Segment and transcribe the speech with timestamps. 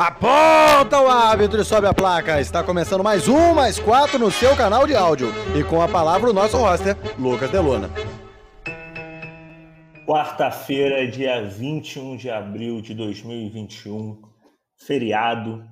[0.00, 2.40] Aponta o árbitro e sobe a placa.
[2.40, 5.28] Está começando mais um, mais quatro no seu canal de áudio.
[5.54, 7.90] E com a palavra o nosso roster, Lucas Delona.
[10.06, 14.22] Quarta-feira, dia 21 de abril de 2021,
[14.86, 15.62] feriado.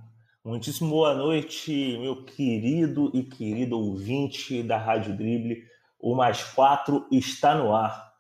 [0.45, 5.63] Muitíssimo boa noite, meu querido e querido ouvinte da Rádio Drible.
[5.99, 8.13] O Mais Quatro está no ar,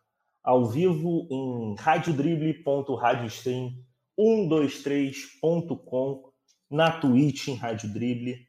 [0.42, 3.87] ao vivo em radiodrible.radiostream.com
[4.18, 6.32] 123.com,
[6.68, 8.46] na Twitch em Rádio Drible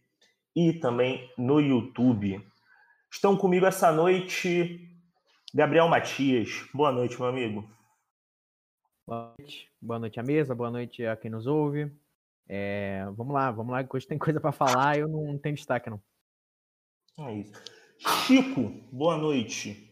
[0.56, 2.44] e também no YouTube.
[3.12, 4.88] Estão comigo essa noite
[5.54, 6.68] Gabriel Matias.
[6.74, 7.70] Boa noite, meu amigo.
[9.06, 11.92] Boa noite, boa noite à mesa, boa noite a quem nos ouve.
[12.48, 15.90] É, vamos lá, vamos lá, que hoje tem coisa para falar eu não tenho destaque,
[15.90, 16.02] não.
[17.20, 17.54] É isso.
[17.98, 19.89] Chico, boa noite.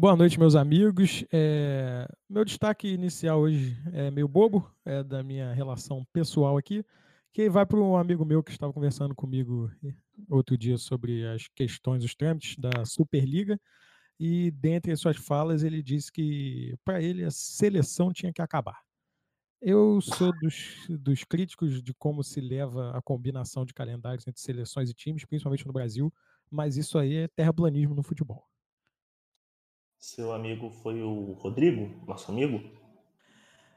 [0.00, 1.26] Boa noite, meus amigos.
[1.30, 6.82] É, meu destaque inicial hoje é meio bobo, é da minha relação pessoal aqui,
[7.34, 9.70] que vai para um amigo meu que estava conversando comigo
[10.30, 13.60] outro dia sobre as questões, os trâmites da Superliga,
[14.18, 18.80] e dentre as suas falas ele disse que para ele a seleção tinha que acabar.
[19.60, 24.88] Eu sou dos, dos críticos de como se leva a combinação de calendários entre seleções
[24.88, 26.10] e times, principalmente no Brasil,
[26.50, 28.49] mas isso aí é terraplanismo no futebol.
[30.00, 32.58] Seu amigo foi o Rodrigo, nosso amigo?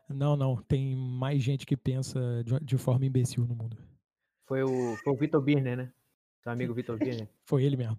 [0.07, 0.55] Não, não.
[0.55, 2.17] Tem mais gente que pensa
[2.61, 3.77] de, forma imbecil no mundo.
[4.47, 5.91] Foi o, foi o Vitor Birner, né?
[6.41, 7.27] Seu amigo Vitor Birner.
[7.44, 7.97] foi ele mesmo.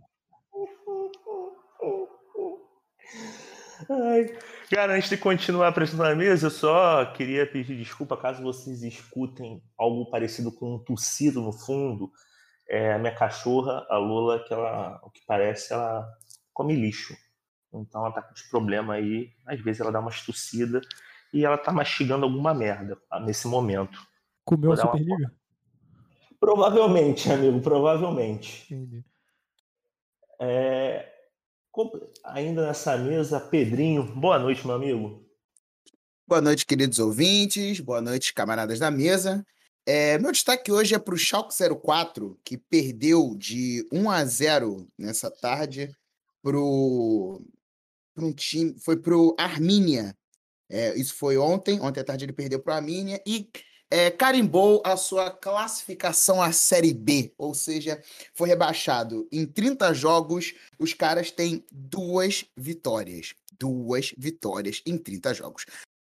[3.90, 4.38] Ai,
[4.70, 9.62] cara, antes de continuar apresentando a mesa, eu só queria pedir desculpa caso vocês escutem
[9.76, 12.10] algo parecido com um tossido no fundo.
[12.66, 16.08] É, a minha cachorra, a Lula, que ela, o que parece, ela
[16.54, 17.14] come lixo.
[17.80, 19.32] Então ela tá com esse problema aí.
[19.46, 20.80] Às vezes ela dá uma tossida
[21.32, 23.98] e ela tá mastigando alguma merda tá, nesse momento.
[24.44, 25.14] Comeu a Superliga?
[25.14, 25.32] Uma...
[26.38, 28.64] Provavelmente, amigo, provavelmente.
[28.72, 29.04] Entendi.
[30.40, 31.10] É...
[32.24, 34.04] Ainda nessa mesa, Pedrinho.
[34.14, 35.24] Boa noite, meu amigo.
[36.26, 37.80] Boa noite, queridos ouvintes.
[37.80, 39.44] Boa noite, camaradas da mesa.
[39.86, 41.52] É, meu destaque hoje é para o Schalke
[41.82, 45.94] 04, que perdeu de 1 a 0 nessa tarde
[46.42, 47.42] para o
[48.14, 50.16] para um time, foi para o Armínia.
[50.68, 53.50] É, isso foi ontem, ontem à tarde ele perdeu para o Armínia e
[53.90, 58.02] é, carimbou a sua classificação à Série B, ou seja,
[58.34, 59.28] foi rebaixado.
[59.30, 63.34] Em 30 jogos, os caras têm duas vitórias.
[63.58, 65.64] Duas vitórias em 30 jogos.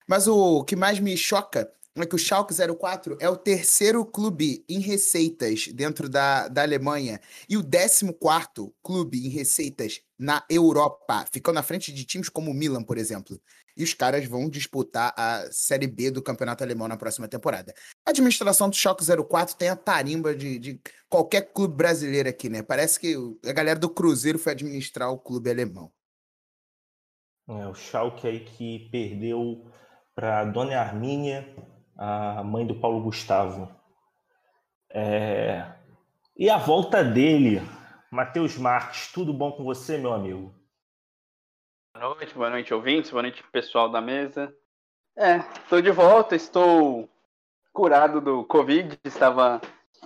[0.07, 4.65] Mas o que mais me choca é que o Schalke 04 é o terceiro clube
[4.69, 11.57] em receitas dentro da, da Alemanha e o 14 clube em receitas na Europa, ficando
[11.57, 13.41] na frente de times como o Milan, por exemplo.
[13.77, 17.75] E os caras vão disputar a Série B do Campeonato Alemão na próxima temporada.
[18.07, 22.63] A administração do Schalke 04 tem a tarimba de, de qualquer clube brasileiro aqui, né?
[22.63, 25.91] Parece que a galera do Cruzeiro foi administrar o clube alemão.
[27.49, 29.67] É, o Schalke aí que perdeu
[30.15, 31.53] para Dona Armínia
[31.99, 33.69] a mãe do Paulo Gustavo.
[34.89, 35.67] É...
[36.37, 37.61] E a volta dele,
[38.13, 40.55] Matheus Marques, tudo bom com você, meu amigo?
[41.95, 44.55] Boa noite, boa noite, ouvintes, boa noite, pessoal da mesa.
[45.17, 47.09] É, estou de volta, estou
[47.73, 49.63] curado do Covid, estava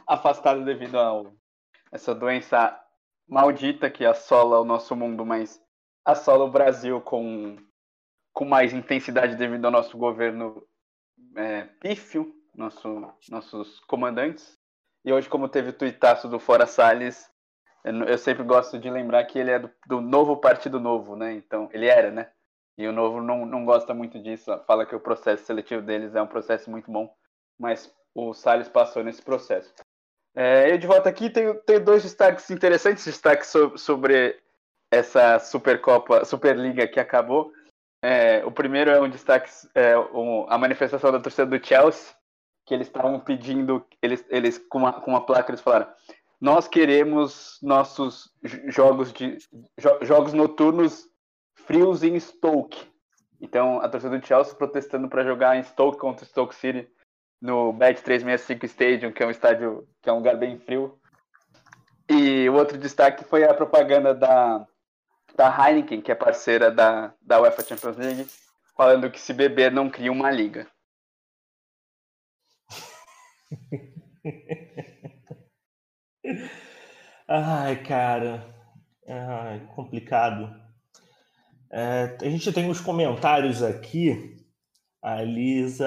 [0.07, 1.25] afastado devido a
[1.91, 2.81] essa doença
[3.27, 5.61] maldita que assola o nosso mundo, mas
[6.05, 7.57] assola o Brasil com,
[8.33, 10.65] com mais intensidade devido ao nosso governo
[11.35, 14.57] é, pífio, nosso, nossos comandantes.
[15.05, 17.35] E hoje, como teve o tuitaço do Fora Salles,
[17.87, 21.33] eu sempre gosto de lembrar que ele é do, do, novo Partido Novo, né?
[21.33, 22.29] Então, ele era, né?
[22.77, 26.21] E o Novo não, não gosta muito disso, fala que o processo seletivo deles é
[26.21, 27.11] um processo muito bom,
[27.59, 29.73] mas o Salles passou nesse processo.
[30.35, 34.41] É, eu de volta aqui tenho, tenho dois destaques interessantes, destaques sobre, sobre
[34.91, 37.51] essa Supercopa, Superliga que acabou.
[38.03, 42.15] É, o primeiro é um destaque, é, um, a manifestação da torcida do Chelsea,
[42.67, 45.89] que eles estavam pedindo, eles, eles com, uma, com uma placa, eles falaram,
[46.41, 48.33] nós queremos nossos
[48.69, 49.39] jogos, de,
[49.79, 51.09] jo, jogos noturnos
[51.55, 52.91] frios em Stoke.
[53.41, 56.89] Então, a torcida do Chelsea protestando para jogar em Stoke contra Stoke City
[57.41, 60.99] no Bet 365 Stadium, que é um estádio, que é um lugar bem frio.
[62.09, 64.67] E o outro destaque foi a propaganda da
[65.37, 68.27] da Heineken, que é parceira da, da UEFA Champions League,
[68.75, 70.67] falando que se beber não cria uma liga.
[77.29, 78.45] Ai, cara.
[79.75, 80.55] Complicado.
[81.71, 84.37] É, a gente tem uns comentários aqui.
[85.03, 85.87] A Lisa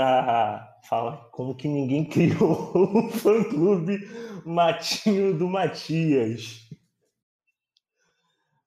[0.88, 4.00] fala como que ninguém criou um fã-clube
[4.45, 6.69] Matinho do Matias.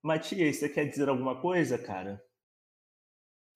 [0.03, 2.23] Matias, você quer dizer alguma coisa, cara?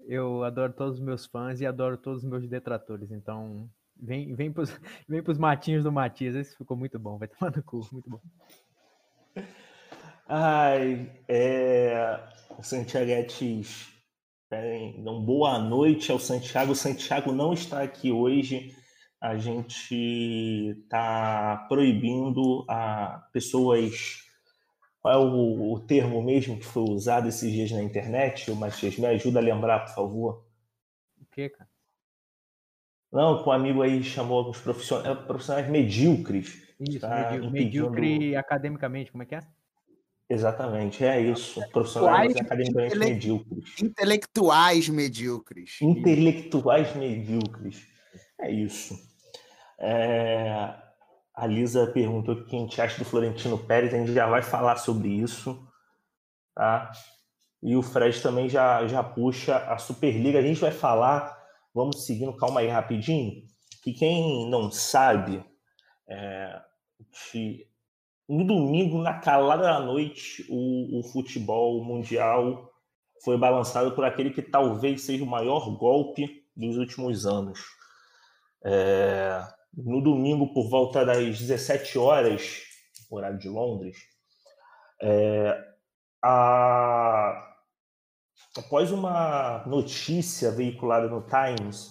[0.01, 3.69] Eu adoro todos os meus fãs e adoro todos os meus detratores, então
[4.01, 4.71] vem, vem, pros,
[5.09, 8.21] vem pros matinhos do Matias, esse ficou muito bom, vai tomar no cu, muito bom.
[10.29, 12.21] Ai, é...
[12.63, 13.97] Santiaguetes
[14.49, 16.71] então, boa noite ao Santiago.
[16.71, 18.73] O Santiago não está aqui hoje.
[19.21, 24.23] A gente está proibindo a pessoas.
[25.01, 28.49] Qual é o, o, termo mesmo que foi usado esses dias na internet?
[28.49, 30.47] O Matias, me ajuda a lembrar, por favor.
[31.21, 31.69] O que, cara?
[33.13, 36.63] Não, que um amigo aí chamou alguns profissionais, é, profissionais medíocres.
[36.79, 37.91] Isso, tá medíocre, impedindo...
[37.91, 39.41] medíocre academicamente, como é que é?
[40.29, 41.61] Exatamente, é isso.
[41.71, 43.13] Profissionais academicamente intele...
[43.13, 43.83] medíocres.
[43.83, 45.79] Intelectuais medíocres.
[45.81, 47.87] Intelectuais medíocres.
[48.41, 48.95] É isso.
[49.79, 50.75] É...
[51.35, 54.43] A Lisa perguntou o que a gente acha do Florentino Pérez, a gente já vai
[54.43, 55.63] falar sobre isso.
[56.55, 56.91] Tá?
[57.63, 60.39] E o Fred também já, já puxa a Superliga.
[60.39, 61.36] A gente vai falar,
[61.77, 63.43] vamos seguindo, calma aí rapidinho,
[63.83, 65.45] que quem não sabe,
[66.09, 66.63] é,
[68.27, 72.73] no domingo, na calada da noite, o, o futebol mundial
[73.23, 77.61] foi balançado por aquele que talvez seja o maior golpe dos últimos anos.
[78.65, 79.47] É,
[79.77, 82.63] no domingo, por volta das 17 horas,
[83.11, 83.99] horário de Londres,
[85.03, 85.63] é,
[86.25, 87.56] a,
[88.61, 91.91] após uma notícia veiculada no Times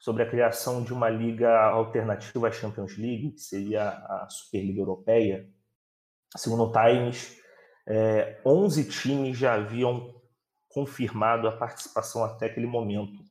[0.00, 5.48] sobre a criação de uma liga alternativa à Champions League, que seria a Superliga Europeia,
[6.36, 7.40] Segundo o Times,
[7.86, 10.12] é, 11 times já haviam
[10.68, 13.22] confirmado a participação até aquele momento,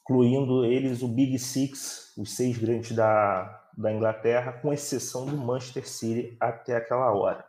[0.00, 5.88] incluindo eles o Big Six, os seis grandes da, da Inglaterra, com exceção do Manchester
[5.88, 7.46] City até aquela hora.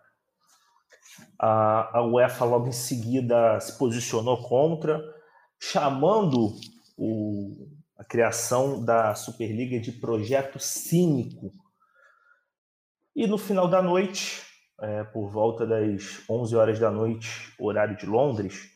[1.37, 5.01] A, a UEFA logo em seguida se posicionou contra,
[5.59, 6.55] chamando
[6.97, 7.67] o,
[7.97, 11.53] a criação da Superliga de projeto cínico.
[13.15, 14.41] E no final da noite,
[14.81, 18.71] é, por volta das 11 horas da noite, horário de Londres,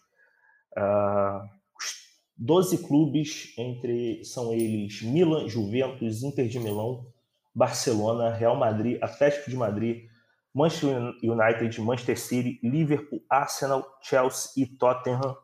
[1.78, 1.94] os
[2.38, 7.08] 12 clubes, entre são eles Milan, Juventus, Inter de Milão,
[7.54, 10.10] Barcelona, Real Madrid, Atlético de Madrid,
[10.56, 15.36] Manchester United, Manchester City, Liverpool, Arsenal, Chelsea e Tottenham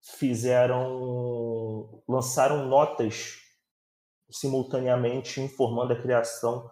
[0.00, 3.40] fizeram lançaram notas
[4.30, 6.70] simultaneamente informando a criação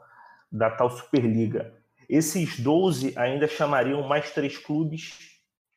[0.53, 1.77] da tal Superliga.
[2.09, 5.19] Esses 12 ainda chamariam mais três clubes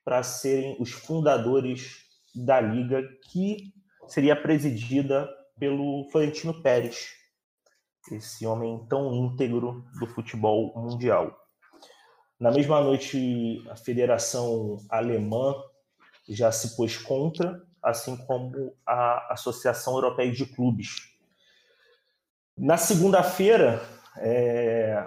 [0.04, 3.02] para serem os fundadores da liga,
[3.32, 3.74] que
[4.08, 5.28] seria presidida
[5.58, 7.10] pelo Florentino Pérez,
[8.12, 11.45] esse homem tão íntegro do futebol mundial.
[12.40, 15.56] Na mesma noite, a Federação Alemã
[16.28, 21.16] já se pôs contra, assim como a Associação Europeia de Clubes.
[22.58, 23.82] Na segunda-feira,
[24.18, 25.02] é,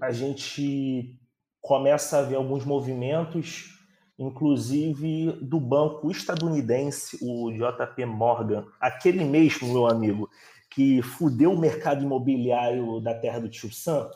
[0.00, 1.18] a gente
[1.60, 3.78] começa a ver alguns movimentos,
[4.18, 10.28] inclusive do banco estadunidense, o JP Morgan, aquele mesmo, meu amigo,
[10.70, 14.10] que fudeu o mercado imobiliário da terra do tio Sam,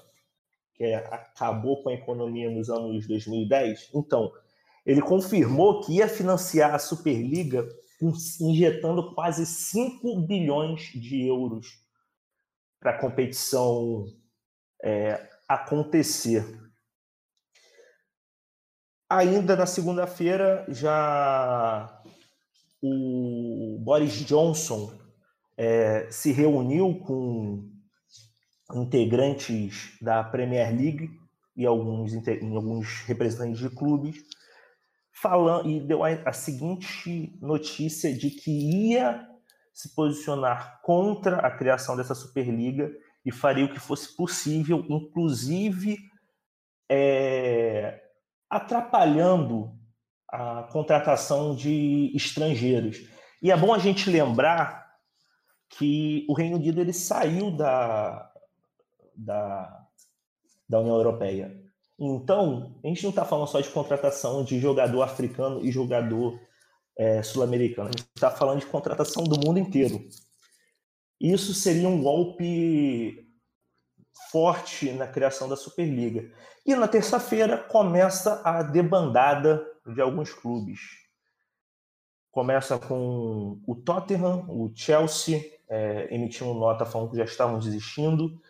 [0.76, 3.90] que é, acabou com a economia nos anos 2010.
[3.94, 4.30] Então,
[4.84, 7.66] ele confirmou que ia financiar a Superliga
[8.40, 11.82] injetando quase 5 bilhões de euros
[12.78, 14.04] para a competição
[14.84, 16.44] é, acontecer.
[19.08, 22.02] Ainda na segunda-feira, já
[22.82, 24.92] o Boris Johnson
[25.56, 27.75] é, se reuniu com
[28.74, 31.10] integrantes da Premier League
[31.56, 32.12] e alguns,
[32.54, 34.16] alguns representantes de clubes,
[35.12, 39.26] falando e deu a, a seguinte notícia de que ia
[39.72, 42.90] se posicionar contra a criação dessa Superliga
[43.24, 45.98] e faria o que fosse possível, inclusive
[46.88, 48.02] é,
[48.48, 49.72] atrapalhando
[50.28, 52.98] a contratação de estrangeiros.
[53.42, 54.86] E é bom a gente lembrar
[55.68, 58.30] que o Reino Unido ele saiu da,
[59.16, 59.86] da,
[60.68, 61.62] da União Europeia.
[61.98, 66.38] Então, a gente não está falando só de contratação de jogador africano e jogador
[66.96, 70.06] é, sul-americano, a gente está falando de contratação do mundo inteiro.
[71.20, 73.26] Isso seria um golpe
[74.30, 76.30] forte na criação da Superliga.
[76.64, 80.80] E na terça-feira começa a debandada de alguns clubes.
[82.30, 88.40] Começa com o Tottenham, o Chelsea é, emitindo nota falando que já estavam desistindo.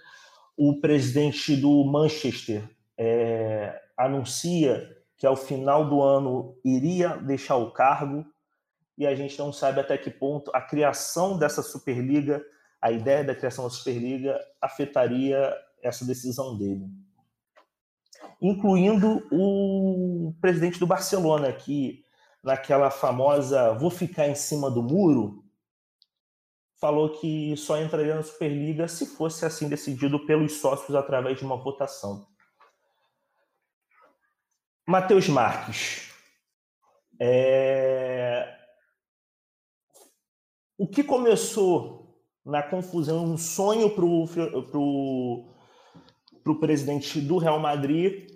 [0.56, 8.24] O presidente do Manchester é, anuncia que ao final do ano iria deixar o cargo
[8.96, 12.42] e a gente não sabe até que ponto a criação dessa Superliga,
[12.80, 16.86] a ideia da criação da Superliga, afetaria essa decisão dele.
[18.40, 22.04] Incluindo o presidente do Barcelona, que
[22.42, 25.44] naquela famosa vou ficar em cima do muro,
[26.80, 31.56] falou que só entraria na Superliga se fosse assim decidido pelos sócios através de uma
[31.56, 32.26] votação.
[34.86, 36.12] Matheus Marques.
[37.20, 38.54] É...
[40.78, 45.50] O que começou na confusão, um sonho para o
[46.60, 48.30] presidente do Real Madrid,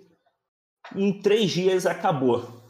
[0.95, 2.61] em três dias acabou.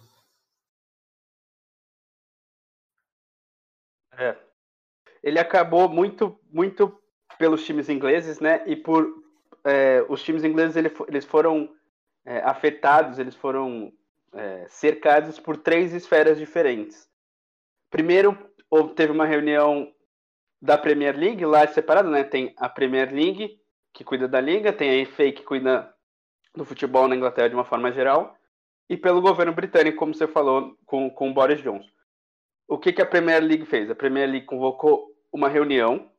[4.11, 4.50] É.
[5.23, 6.97] Ele acabou muito, muito
[7.37, 8.63] pelos times ingleses, né?
[8.65, 9.07] E por
[9.63, 10.75] é, os times ingleses
[11.07, 11.69] eles foram
[12.25, 13.91] é, afetados, eles foram
[14.33, 17.07] é, cercados por três esferas diferentes.
[17.89, 18.37] Primeiro,
[18.95, 19.91] teve uma reunião
[20.61, 22.23] da Premier League, lá separado, né?
[22.23, 23.59] Tem a Premier League,
[23.93, 25.93] que cuida da liga, tem a FA, que cuida
[26.55, 28.35] do futebol na Inglaterra de uma forma geral,
[28.89, 31.89] e pelo governo britânico, como você falou, com, com o Boris Johnson.
[32.67, 33.89] O que, que a Premier League fez?
[33.89, 36.09] A Premier League convocou uma reunião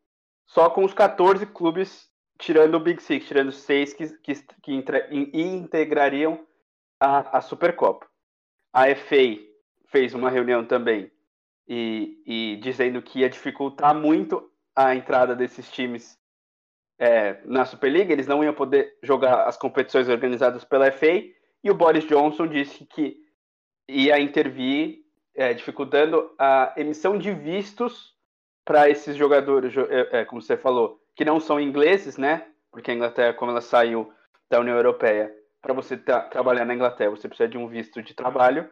[0.46, 5.08] só com os 14 clubes tirando o Big Six, tirando seis que, que, que intra,
[5.12, 6.44] integrariam
[6.98, 8.06] a, a Supercopa.
[8.72, 9.38] A FA
[9.86, 11.10] fez uma reunião também
[11.68, 16.18] e, e dizendo que ia dificultar muito a entrada desses times
[16.98, 21.22] é, na Superliga, eles não iam poder jogar as competições organizadas pela FA,
[21.62, 23.16] e o Boris Johnson disse que
[23.88, 25.00] ia intervir,
[25.34, 28.11] é, dificultando a emissão de vistos
[28.64, 32.46] para esses jogadores, é, é, como você falou, que não são ingleses, né?
[32.70, 34.12] Porque a Inglaterra, como ela saiu
[34.48, 38.14] da União Europeia, para você tá, trabalhar na Inglaterra, você precisa de um visto de
[38.14, 38.68] trabalho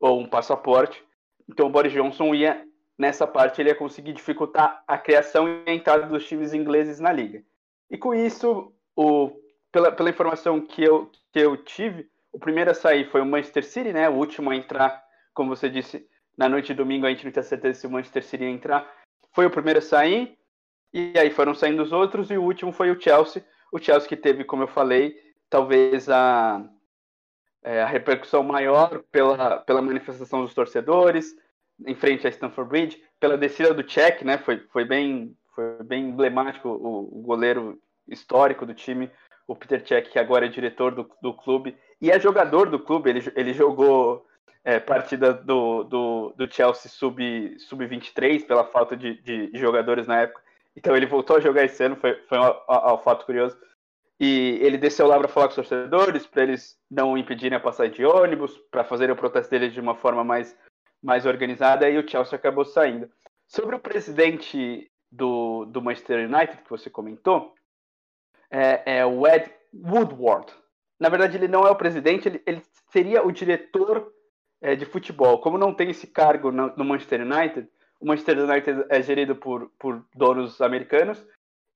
[0.00, 1.02] ou um passaporte.
[1.48, 2.64] Então, o Boris Johnson ia,
[2.98, 7.12] nessa parte, ele ia conseguir dificultar a criação e a entrada dos times ingleses na
[7.12, 7.42] liga.
[7.90, 9.30] E com isso, o,
[9.70, 13.64] pela, pela informação que eu, que eu tive, o primeiro a sair foi o Manchester
[13.64, 14.08] City, né?
[14.08, 17.42] O último a entrar, como você disse, na noite de domingo a gente não tinha
[17.42, 18.90] certeza se o Manchester City ia entrar.
[19.34, 20.38] Foi o primeiro a sair.
[20.92, 23.44] E aí foram saindo os outros, e o último foi o Chelsea.
[23.72, 25.16] O Chelsea que teve, como eu falei,
[25.50, 26.64] talvez a,
[27.62, 31.34] é, a repercussão maior pela, pela manifestação dos torcedores
[31.84, 34.38] em frente a Stamford Bridge, pela descida do Czech, né?
[34.38, 39.10] Foi, foi, bem, foi bem emblemático o, o goleiro histórico do time,
[39.46, 43.10] o Peter Cech, que agora é diretor do, do clube e é jogador do clube.
[43.10, 44.26] Ele, ele jogou
[44.64, 50.42] é, partida do, do, do Chelsea sub-23 sub pela falta de, de, jogadores na época.
[50.74, 53.56] Então ele voltou a jogar esse ano, foi, foi um, um, um fato curioso.
[54.18, 57.92] E ele desceu lá para falar com os torcedores, para eles não impedirem a passagem
[57.92, 60.56] de ônibus, para fazerem o protesto deles de uma forma mais,
[61.02, 63.10] mais organizada, e o Chelsea acabou saindo.
[63.46, 67.54] Sobre o presidente do, do Manchester United, que você comentou,
[68.50, 70.52] é, é o Ed Woodward.
[70.98, 74.12] Na verdade, ele não é o presidente, ele, ele seria o diretor
[74.64, 75.38] é, de futebol.
[75.38, 77.68] Como não tem esse cargo no, Manchester United,
[78.00, 81.22] o Manchester United é gerido por, por donos americanos.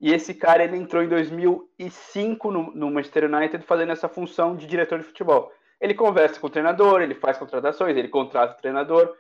[0.01, 4.67] E esse cara ele entrou em 2005 no, no Manchester United fazendo essa função de
[4.67, 5.53] diretor de futebol.
[5.79, 9.15] Ele conversa com o treinador, ele faz contratações, ele contrata o treinador.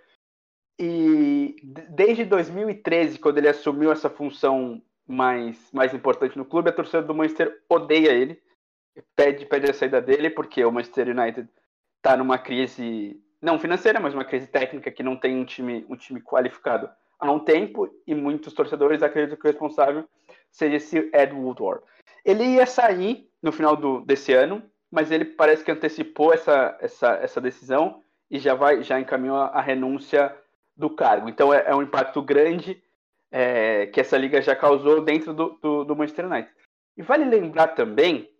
[0.80, 1.56] E
[1.90, 7.14] desde 2013, quando ele assumiu essa função mais, mais importante no clube, a torcida do
[7.14, 8.40] Manchester odeia ele,
[9.14, 11.48] pede, pede a saída dele, porque o Manchester United
[11.98, 15.96] está numa crise não financeira, mas uma crise técnica que não tem um time, um
[15.96, 20.04] time qualificado há um tempo e muitos torcedores acreditam que o responsável
[20.50, 21.82] seria esse Ed Woodward.
[22.24, 27.14] Ele ia sair no final do, desse ano, mas ele parece que antecipou essa, essa,
[27.14, 30.34] essa decisão e já vai já encaminhou a, a renúncia
[30.76, 31.28] do cargo.
[31.28, 32.82] Então é, é um impacto grande
[33.30, 36.52] é, que essa liga já causou dentro do, do, do Manchester United.
[36.96, 38.30] E vale lembrar também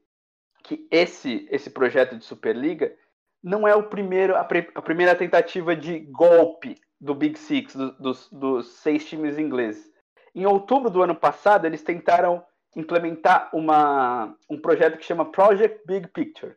[0.63, 2.95] que esse, esse projeto de Superliga
[3.43, 7.93] não é o primeiro, a, pre, a primeira tentativa de golpe do Big Six, do,
[7.93, 9.91] dos, dos seis times ingleses.
[10.35, 12.45] Em outubro do ano passado, eles tentaram
[12.77, 16.55] implementar uma, um projeto que chama Project Big Picture.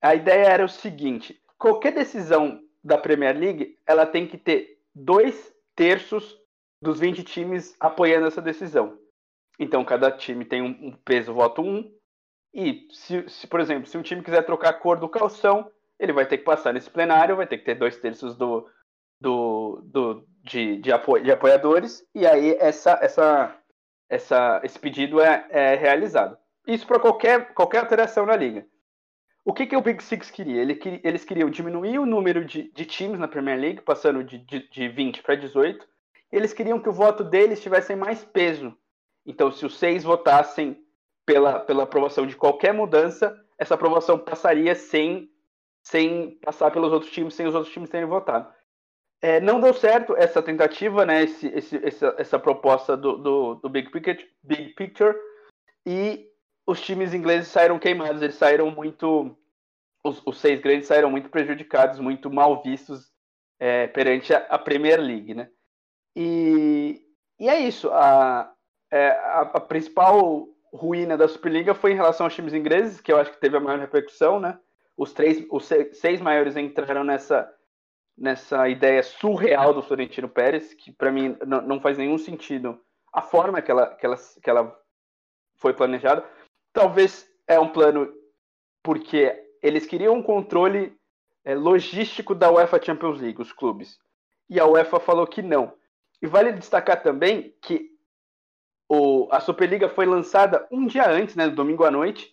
[0.00, 5.54] A ideia era o seguinte: qualquer decisão da Premier League, ela tem que ter dois
[5.76, 6.38] terços
[6.80, 8.98] dos 20 times apoiando essa decisão.
[9.58, 11.64] Então, cada time tem um, peso voto 1.
[11.64, 11.94] Um,
[12.52, 16.12] e, se, se, por exemplo, se um time quiser trocar a cor do calção, ele
[16.12, 18.68] vai ter que passar nesse plenário, vai ter que ter dois terços do,
[19.20, 23.56] do, do, de, de, apo, de apoiadores, e aí essa, essa,
[24.08, 26.36] essa, esse pedido é, é realizado.
[26.66, 28.66] Isso para qualquer, qualquer alteração na liga.
[29.44, 30.62] O que, que o Big Six queria?
[30.62, 34.68] Ele, eles queriam diminuir o número de, de times na Premier League, passando de, de,
[34.68, 35.84] de 20 para 18.
[36.30, 38.76] Eles queriam que o voto deles tivesse mais peso.
[39.26, 40.80] Então, se os seis votassem
[41.26, 45.28] pela, pela aprovação de qualquer mudança, essa aprovação passaria sem,
[45.82, 48.52] sem passar pelos outros times, sem os outros times terem votado.
[49.20, 53.68] É, não deu certo essa tentativa, né, esse, esse, essa, essa proposta do, do, do
[53.68, 55.16] Big, Picture, Big Picture,
[55.86, 56.28] e
[56.66, 59.36] os times ingleses saíram queimados, eles saíram muito.
[60.04, 63.12] Os, os seis grandes saíram muito prejudicados, muito mal vistos
[63.60, 65.48] é, perante a, a, Premier League, né?
[66.16, 67.00] E,
[67.38, 67.88] e é isso.
[67.92, 68.52] A,
[68.90, 73.18] é, a, a, principal ruína da Superliga foi em relação aos times ingleses, que eu
[73.18, 74.58] acho que teve a maior repercussão, né?
[75.02, 77.52] Os três, os seis maiores entraram nessa
[78.16, 82.80] nessa ideia surreal do Florentino Pérez, que para mim não, faz nenhum sentido
[83.12, 84.80] a forma que ela, que ela, que ela
[85.56, 86.24] foi planejada.
[86.72, 88.12] Talvez é um plano
[88.80, 90.96] porque eles queriam um controle
[91.44, 93.98] é, logístico da UEFA Champions League, os clubes.
[94.48, 95.72] E a UEFA falou que não.
[96.20, 97.90] E vale destacar também que
[98.88, 102.32] o, a Superliga foi lançada um dia antes, né, domingo à noite,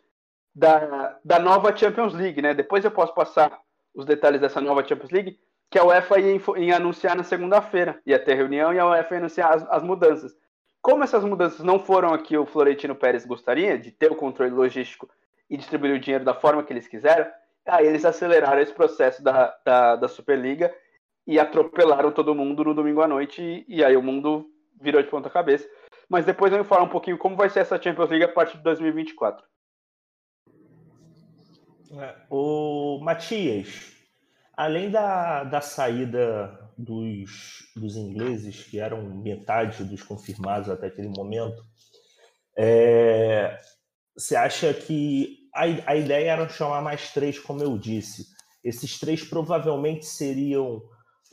[0.60, 2.42] da, da nova Champions League.
[2.42, 2.54] Né?
[2.54, 3.60] Depois eu posso passar
[3.96, 5.40] os detalhes dessa nova Champions League,
[5.72, 8.00] que a UEFA ia, ia anunciar na segunda-feira.
[8.06, 10.36] Ia ter reunião e a UEFA ia anunciar as, as mudanças.
[10.82, 15.10] Como essas mudanças não foram aqui o Florentino Pérez gostaria, de ter o controle logístico
[15.50, 17.26] e distribuir o dinheiro da forma que eles quiseram,
[17.66, 20.74] aí eles aceleraram esse processo da, da, da Superliga
[21.26, 24.50] e atropelaram todo mundo no domingo à noite, e, e aí o mundo
[24.80, 25.68] virou de ponta cabeça.
[26.08, 28.58] Mas depois eu vou falar um pouquinho como vai ser essa Champions League a partir
[28.58, 29.44] de 2024.
[31.92, 33.94] É, o Matias,
[34.56, 41.64] além da, da saída dos, dos ingleses, que eram metade dos confirmados até aquele momento,
[42.58, 43.60] é,
[44.16, 48.28] você acha que a, a ideia era chamar mais três, como eu disse.
[48.64, 50.82] Esses três provavelmente seriam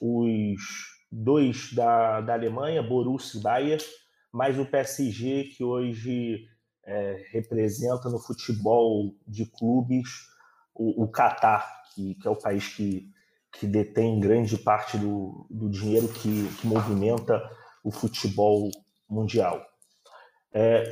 [0.00, 0.62] os
[1.10, 3.84] dois da, da Alemanha, Borussia e Bayern,
[4.32, 6.46] mais o PSG, que hoje
[6.84, 10.08] é, representa no futebol de clubes
[10.78, 13.10] o, Qatar, que, que é o país que
[13.58, 17.42] que detém grande parte do, do dinheiro que, que movimenta
[17.82, 18.70] o futebol
[19.08, 19.64] mundial.
[20.52, 20.90] É,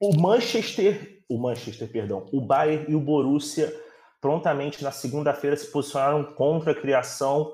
[0.00, 3.72] o Manchester, o Manchester, perdão, o Bayern e o Borussia
[4.20, 7.52] prontamente na segunda-feira se posicionaram contra a criação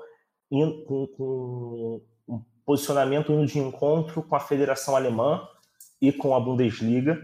[0.49, 5.47] in, com, com um posicionamento indo de encontro com a Federação Alemã
[6.01, 7.19] e com a Bundesliga,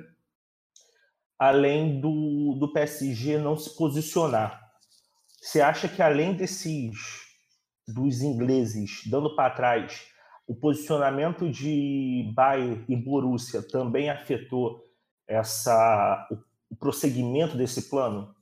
[1.38, 4.68] além do, do PSG não se posicionar
[5.48, 7.26] você acha que além desses
[7.88, 10.12] dos ingleses dando para trás,
[10.46, 14.84] o posicionamento de Bayern e Borussia também afetou
[15.26, 16.28] essa
[16.70, 18.36] o prosseguimento desse plano?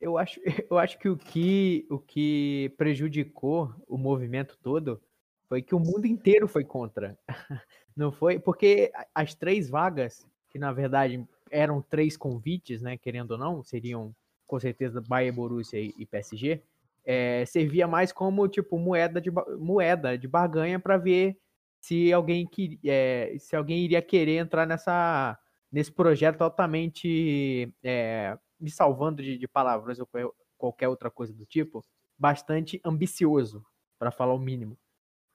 [0.00, 5.02] Eu acho, eu acho que o que o que prejudicou o movimento todo
[5.48, 7.18] foi que o mundo inteiro foi contra.
[7.96, 8.38] Não foi?
[8.38, 14.14] Porque as três vagas, que na verdade eram três convites, né, querendo ou não, seriam
[14.46, 16.62] com certeza Bayern, Borussia e, PSG,
[17.04, 21.36] é, servia mais como tipo moeda de moeda de barganha para ver
[21.80, 25.36] se alguém que é, se alguém iria querer entrar nessa
[25.72, 30.08] nesse projeto altamente é, me salvando de, de palavras ou
[30.56, 31.84] qualquer outra coisa do tipo
[32.16, 33.66] bastante ambicioso
[33.98, 34.78] para falar o mínimo.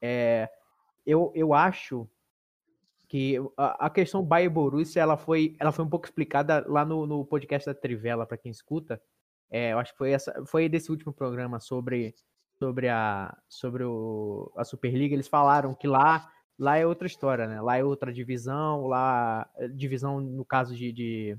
[0.01, 0.49] É,
[1.05, 2.09] eu, eu acho
[3.09, 7.07] que a, a questão Bayern Borussia ela foi, ela foi um pouco explicada lá no,
[7.07, 9.01] no podcast da Trivela, para quem escuta.
[9.49, 12.13] É, eu acho que foi, essa, foi desse último programa sobre,
[12.59, 15.15] sobre, a, sobre o, a Superliga.
[15.15, 17.59] Eles falaram que lá, lá é outra história, né?
[17.59, 21.37] Lá é outra divisão, lá divisão no caso de, de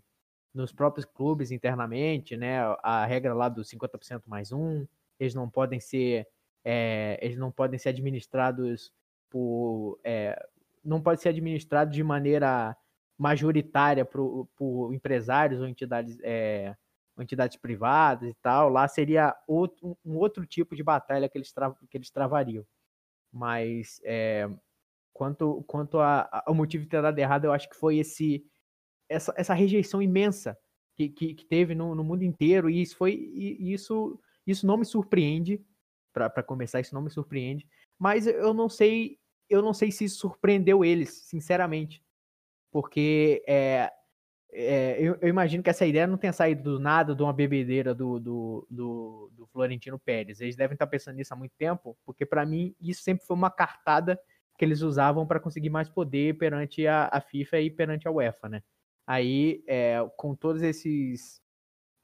[0.53, 2.63] nos próprios clubes internamente, né?
[2.83, 4.85] A regra lá do 50% mais um,
[5.21, 6.27] eles não podem ser
[6.65, 8.93] é, eles não podem ser administrados
[9.31, 10.37] por é,
[10.85, 12.77] não pode ser administrado de maneira
[13.19, 16.75] majoritária por, por empresários ou entidades, é,
[17.19, 18.69] entidades privadas e tal.
[18.69, 22.65] Lá seria outro, um outro tipo de batalha que eles, tra, que eles travariam.
[23.33, 24.49] Mas é,
[25.13, 28.45] quanto, quanto a, ao motivo de ter dado errado, eu acho que foi esse,
[29.09, 30.57] essa, essa rejeição imensa
[30.97, 32.71] que, que, que teve no, no, mundo inteiro.
[32.71, 35.63] E isso foi e isso, isso não me surpreende.
[36.13, 37.69] Para começar, isso não me surpreende.
[37.99, 42.03] Mas eu não sei eu não sei se isso surpreendeu eles, sinceramente.
[42.71, 43.91] Porque é,
[44.53, 47.95] é, eu, eu, imagino que essa ideia não tenha saído do nada de uma bebedeira
[47.95, 50.41] do, do, do, do Florentino Pérez.
[50.41, 53.51] Eles devem estar pensando nisso há muito tempo, porque para mim isso sempre foi uma
[53.51, 54.21] cartada
[54.59, 58.49] que eles usavam para conseguir mais poder perante a, a, FIFA e perante a UEFA,
[58.49, 58.63] né?
[59.07, 61.43] Aí, é, com todos esses,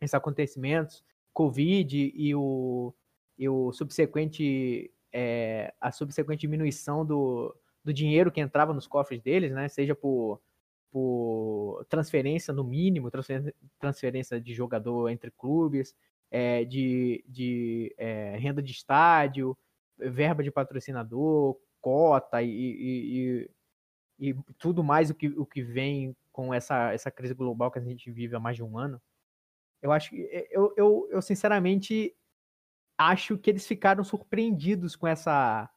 [0.00, 2.94] esses acontecimentos, Covid e o,
[3.38, 9.50] e o subsequente é, a subsequente diminuição do, do dinheiro que entrava nos cofres deles,
[9.50, 9.66] né?
[9.66, 10.42] Seja por
[10.90, 13.10] por transferência no mínimo,
[13.78, 15.94] transferência de jogador entre clubes,
[16.30, 19.56] é, de, de é, renda de estádio,
[19.98, 23.50] verba de patrocinador, cota e, e,
[24.18, 27.78] e, e, tudo mais o que, o que vem com essa, essa crise global que
[27.78, 28.98] a gente vive há mais de um ano.
[29.82, 32.16] Eu acho que eu, eu, eu sinceramente
[32.98, 35.68] acho que eles ficaram surpreendidos com essa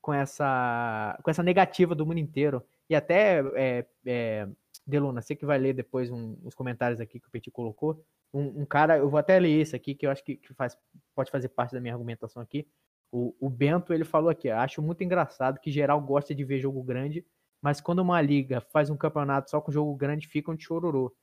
[0.00, 4.48] com essa com essa negativa do mundo inteiro e até é, é,
[4.86, 8.04] Deluna, você que vai ler depois um, os comentários aqui que o Petit colocou.
[8.34, 10.76] Um, um, cara, eu vou até ler esse aqui, que eu acho que, que faz,
[11.14, 12.66] pode fazer parte da minha argumentação aqui.
[13.10, 16.82] O, o Bento, ele falou aqui, acho muito engraçado que geral gosta de ver jogo
[16.82, 17.24] grande,
[17.60, 21.14] mas quando uma liga faz um campeonato só com jogo grande, ficam de chororô.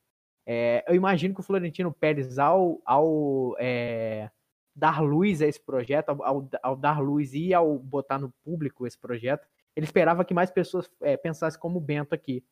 [0.45, 4.29] É, eu imagino que o Florentino Pérez, ao, ao é,
[4.75, 8.97] dar luz a esse projeto, ao, ao, dar luz e ao botar no público esse
[8.97, 12.43] projeto, ele esperava que mais pessoas é, pensassem como o Bento aqui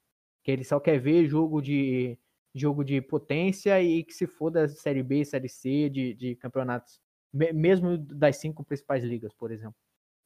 [0.48, 2.18] que ele só quer ver jogo de
[2.56, 7.02] jogo de potência e que se for da Série B, Série C, de, de campeonatos,
[7.34, 9.76] mesmo das cinco principais ligas, por exemplo.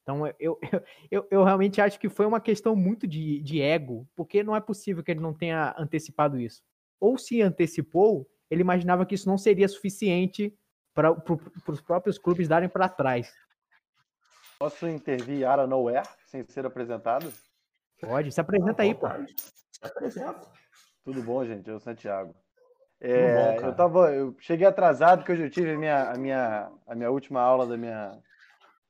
[0.04, 0.60] Então, eu,
[1.10, 4.62] eu, eu realmente acho que foi uma questão muito de, de ego, porque não é
[4.62, 6.62] possível que ele não tenha antecipado isso.
[7.00, 10.56] Ou se antecipou, ele imaginava que isso não seria suficiente
[10.94, 11.12] para
[11.68, 13.34] os próprios clubes darem para trás.
[14.60, 17.32] Posso intervir Ara Nowhere sem ser apresentado?
[18.00, 19.08] Pode, se apresenta aí, pô.
[19.82, 20.48] Apresenta.
[21.04, 21.70] Tudo bom, gente?
[21.70, 22.36] Eu, Santiago.
[23.00, 26.72] É, bom, eu, tava, eu cheguei atrasado porque hoje eu tive a minha, a minha,
[26.86, 28.12] a minha última aula da minha,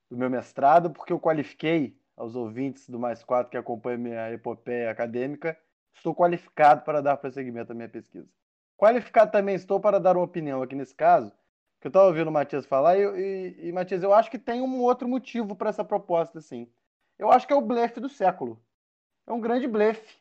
[0.10, 4.92] do meu mestrado, porque eu qualifiquei aos ouvintes do Mais Quatro que acompanham minha epopeia
[4.92, 5.58] acadêmica.
[5.94, 8.28] Estou qualificado para dar prosseguimento à minha pesquisa.
[8.78, 11.32] Qualificado também estou para dar uma opinião aqui nesse caso,
[11.82, 14.62] que eu estava ouvindo o Matias falar, e, e, e Matias, eu acho que tem
[14.62, 16.72] um outro motivo para essa proposta, sim.
[17.18, 18.64] Eu acho que é o blefe do século.
[19.26, 20.20] É um grande blefe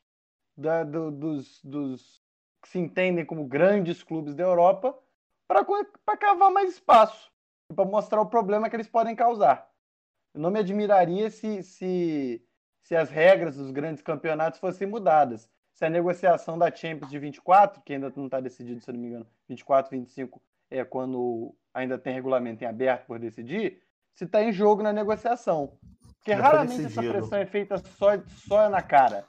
[0.56, 2.22] da, do, dos, dos
[2.62, 4.98] que se entendem como grandes clubes da Europa
[5.46, 7.30] para cavar mais espaço
[7.74, 9.70] para mostrar o problema que eles podem causar.
[10.34, 12.44] Eu não me admiraria se, se,
[12.82, 15.48] se as regras dos grandes campeonatos fossem mudadas.
[15.72, 19.08] Se a negociação da Champions de 24, que ainda não está decidido, se não me
[19.08, 23.82] engano, 24, 25 é quando ainda tem regulamento em aberto por decidir,
[24.14, 25.78] se está em jogo na negociação.
[26.16, 28.10] Porque raramente essa pressão é feita só,
[28.46, 29.26] só na cara.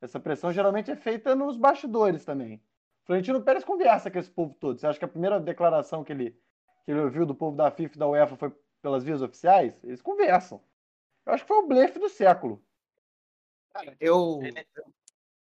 [0.00, 2.62] Essa pressão geralmente é feita nos bastidores também.
[3.04, 4.78] Florentino Pérez conversa com esse povo todo.
[4.78, 6.30] Você acha que a primeira declaração que ele,
[6.84, 9.78] que ele ouviu do povo da FIFA e da UEFA foi pelas vias oficiais?
[9.84, 10.60] Eles conversam.
[11.24, 12.62] Eu acho que foi o blefe do século.
[14.00, 14.40] Eu,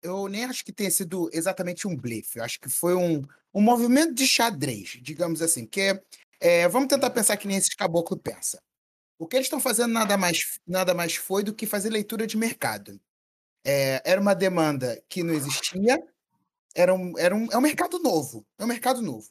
[0.02, 2.40] eu nem acho que tenha sido exatamente um blefe.
[2.40, 3.22] Eu acho que foi um,
[3.56, 5.66] um movimento de xadrez, digamos assim.
[5.66, 6.02] Que
[6.42, 8.60] é, vamos tentar pensar que nem esses caboclos pensam.
[9.18, 12.36] O que eles estão fazendo nada mais, nada mais foi do que fazer leitura de
[12.36, 13.00] mercado.
[13.64, 15.98] É, era uma demanda que não existia,
[16.76, 18.46] era um, era um, é um mercado novo.
[18.60, 19.30] É um mercado novo.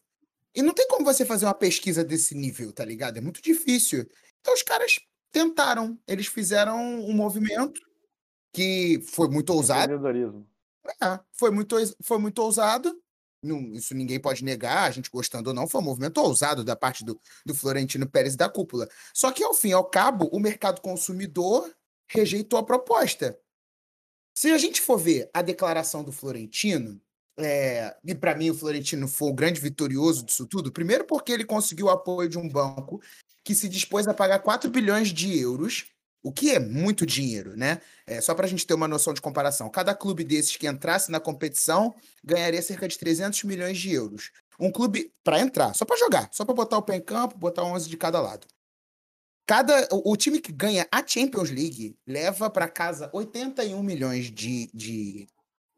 [0.54, 3.18] E não tem como você fazer uma pesquisa desse nível, tá ligado?
[3.18, 4.08] É muito difícil.
[4.40, 4.98] Então os caras
[5.30, 5.98] tentaram.
[6.08, 7.78] Eles fizeram um movimento
[8.52, 9.92] que foi muito ousado.
[11.02, 13.03] É, foi muito, foi muito ousado.
[13.72, 17.04] Isso ninguém pode negar, a gente gostando ou não, foi um movimento ousado da parte
[17.04, 18.88] do, do Florentino Pérez e da cúpula.
[19.12, 21.70] Só que, ao fim e ao cabo, o mercado consumidor
[22.08, 23.38] rejeitou a proposta.
[24.34, 27.00] Se a gente for ver a declaração do Florentino,
[27.38, 31.44] é, e para mim o Florentino foi o grande vitorioso disso tudo, primeiro porque ele
[31.44, 33.00] conseguiu o apoio de um banco
[33.44, 35.86] que se dispôs a pagar 4 bilhões de euros,
[36.24, 37.82] o que é muito dinheiro, né?
[38.06, 39.68] É, só para a gente ter uma noção de comparação.
[39.68, 44.30] Cada clube desses que entrasse na competição ganharia cerca de 300 milhões de euros.
[44.58, 47.62] Um clube para entrar, só para jogar, só para botar o pé em campo, botar
[47.62, 48.46] 11 de cada lado.
[49.46, 54.70] Cada, o, o, time que ganha a Champions League leva para casa 81 milhões de,
[54.72, 55.26] de,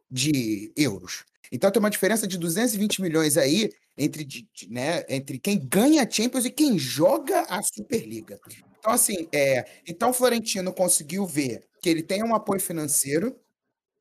[0.08, 1.24] de euros.
[1.50, 4.26] Então tem uma diferença de 220 milhões aí entre,
[4.68, 8.38] né, entre quem ganha a Champions e quem joga a Superliga.
[8.78, 13.36] Então, assim, é, então o Florentino conseguiu ver que ele tem um apoio financeiro,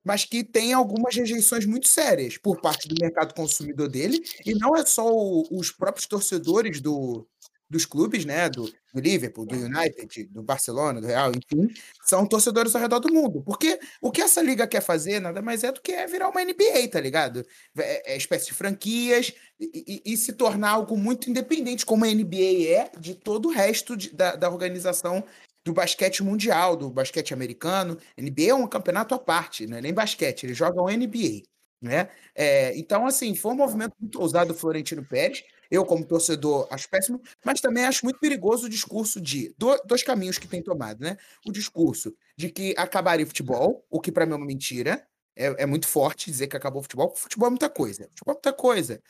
[0.04, 4.76] mas que tem algumas rejeições muito sérias por parte do mercado consumidor dele, e não
[4.76, 7.28] é só o, os próprios torcedores do,
[7.76, 8.50] dos clubes, né?
[8.50, 11.68] Do, do Liverpool, do United, do Barcelona, do Real, enfim,
[12.06, 13.44] são torcedores ao redor do mundo.
[13.44, 16.42] Porque o que essa liga quer fazer nada mais é do que é virar uma
[16.42, 17.46] NBA, tá ligado?
[17.78, 22.08] É, é espécie de franquias e, e, e, se tornar algo muito independente, como a
[22.08, 25.24] NBA é de todo o resto de, da, da organização
[25.66, 27.98] do basquete mundial, do basquete americano.
[28.18, 31.44] NBA é um campeonato à parte, não é nem basquete, eles jogam NBA.
[31.82, 32.10] Né?
[32.34, 35.44] É, então, assim, foi um movimento muito ousado do Florentino Pérez.
[35.76, 39.54] Eu, como torcedor, acho péssimo, mas também acho muito perigoso o discurso de
[39.86, 41.18] dois caminhos que tem tomado, né?
[41.46, 45.06] O discurso de que acabaria o futebol, o que para mim é uma mentira.
[45.38, 47.14] É, é, muito forte dizer que acabou o futebol.
[47.14, 48.04] Futebol é muita coisa.
[48.04, 49.02] Futebol é muita coisa.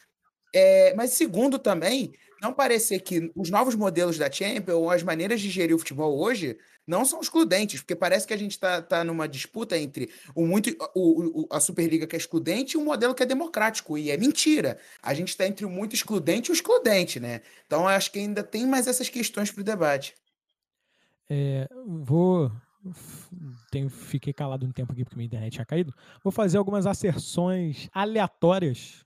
[0.58, 5.50] É, mas segundo também, não parecer que os novos modelos da Champions, as maneiras de
[5.50, 9.28] gerir o futebol hoje, não são excludentes, porque parece que a gente está tá numa
[9.28, 13.22] disputa entre o muito o, o, a Superliga que é excludente e um modelo que
[13.22, 14.80] é democrático, e é mentira.
[15.04, 17.42] A gente está entre o muito excludente e o excludente, né?
[17.66, 20.16] Então acho que ainda tem mais essas questões para o debate.
[21.30, 22.50] É, vou.
[23.72, 25.94] Tenho, fiquei calado um tempo aqui porque minha internet tinha caído.
[26.24, 29.05] Vou fazer algumas asserções aleatórias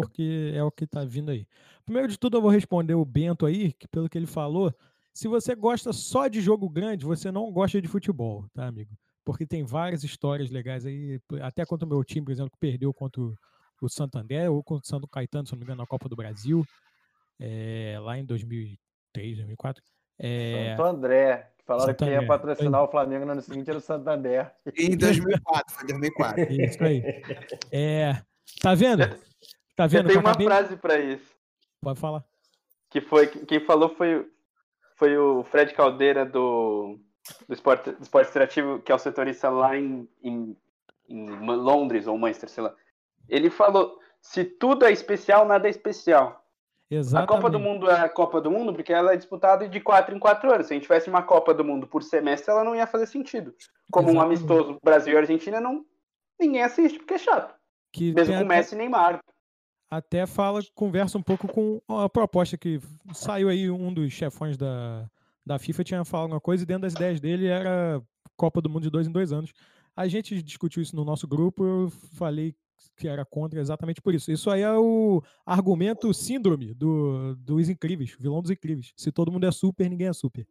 [0.00, 1.46] porque é o que está vindo aí.
[1.84, 4.72] Primeiro de tudo, eu vou responder o Bento aí, que pelo que ele falou,
[5.12, 8.90] se você gosta só de jogo grande, você não gosta de futebol, tá, amigo?
[9.24, 12.94] Porque tem várias histórias legais aí, até contra o meu time, por exemplo, que perdeu
[12.94, 16.14] contra o Santander ou contra o Santo Caetano, se não me engano, na Copa do
[16.16, 16.64] Brasil,
[17.40, 19.82] é, lá em 2003, 2004.
[20.18, 20.74] É...
[20.76, 23.82] Santo André, que falaram Santo que ia patrocinar o Flamengo no ano seguinte era o
[23.82, 24.52] Santander.
[24.76, 26.52] Em 2004, foi 2004.
[26.52, 27.22] Isso aí.
[27.72, 28.22] É,
[28.60, 29.02] tá vendo?
[29.78, 30.06] Tá vendo?
[30.06, 30.46] Eu tenho uma acabei...
[30.48, 31.36] frase para isso.
[31.80, 32.24] Pode falar.
[32.90, 34.28] Que foi quem falou foi,
[34.96, 36.98] foi o Fred Caldeira do,
[37.46, 40.56] do, esporte, do esporte extrativo, que é o setorista lá em, em,
[41.08, 42.74] em Londres ou Manchester, sei lá.
[43.28, 46.44] Ele falou: se tudo é especial, nada é especial.
[46.90, 47.30] Exatamente.
[47.30, 50.16] A Copa do Mundo é a Copa do Mundo porque ela é disputada de 4
[50.16, 50.66] em 4 anos.
[50.66, 53.54] Se a gente tivesse uma Copa do Mundo por semestre, ela não ia fazer sentido.
[53.92, 54.42] Como Exatamente.
[54.42, 55.84] um amistoso Brasil e Argentina, não,
[56.40, 57.54] ninguém assiste porque é chato.
[57.92, 59.20] Que Mesmo com Messi e Neymar
[59.90, 62.80] até fala, conversa um pouco com a proposta que
[63.12, 65.08] saiu aí, um dos chefões da,
[65.44, 68.02] da FIFA tinha falado uma coisa e dentro das ideias dele era
[68.36, 69.52] Copa do Mundo de dois em dois anos.
[69.96, 72.54] A gente discutiu isso no nosso grupo, eu falei
[72.96, 74.30] que era contra exatamente por isso.
[74.30, 78.92] Isso aí é o argumento síndrome do, dos incríveis, vilão dos incríveis.
[78.96, 80.46] Se todo mundo é super, ninguém é super.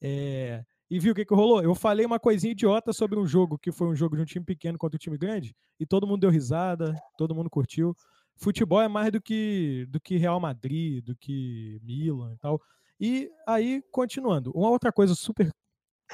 [0.00, 1.62] É, e viu o que, que rolou?
[1.62, 4.44] Eu falei uma coisinha idiota sobre um jogo que foi um jogo de um time
[4.44, 7.94] pequeno contra um time grande, e todo mundo deu risada, todo mundo curtiu
[8.40, 12.60] futebol é mais do que do que Real Madrid, do que Milan e tal.
[12.98, 15.50] E aí, continuando, uma outra coisa super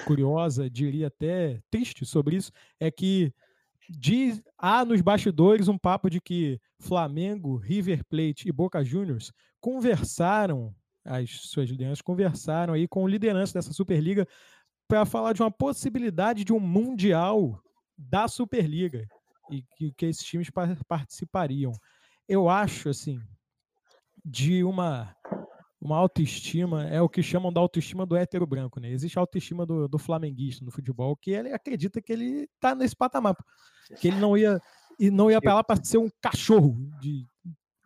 [0.04, 3.32] curiosa, diria até triste sobre isso, é que
[3.88, 10.74] diz, há nos bastidores um papo de que Flamengo, River Plate e Boca Juniors conversaram,
[11.04, 14.26] as suas lideranças conversaram aí com liderança dessa Superliga
[14.88, 17.60] para falar de uma possibilidade de um mundial
[17.96, 19.08] da Superliga
[19.50, 20.50] e que, que esses times
[20.86, 21.72] participariam
[22.28, 23.20] eu acho, assim,
[24.24, 25.14] de uma
[25.80, 28.90] uma autoestima, é o que chamam da autoestima do hétero branco, né?
[28.90, 32.96] Existe a autoestima do, do flamenguista no futebol, que ele acredita que ele tá nesse
[32.96, 33.36] patamar,
[34.00, 34.60] que ele não ia
[34.98, 37.26] e não ia para lá para ser um cachorro de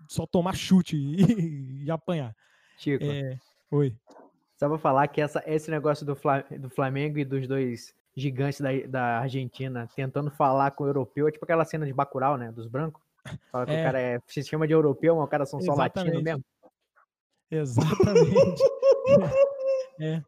[0.08, 2.34] só tomar chute e, e apanhar.
[2.78, 3.04] Chico.
[3.04, 3.36] É,
[3.70, 3.94] oi.
[4.56, 6.16] Só pra falar que essa, esse negócio do,
[6.58, 11.30] do Flamengo e dos dois gigantes da, da Argentina tentando falar com o europeu, é
[11.30, 12.52] tipo aquela cena de Bacurau, né?
[12.52, 13.02] Dos brancos.
[13.50, 13.80] Fala que é.
[13.80, 16.44] o cara é, se chama de europeu, mas o cara são só latinos mesmo.
[17.50, 18.62] Exatamente.
[20.00, 20.22] é.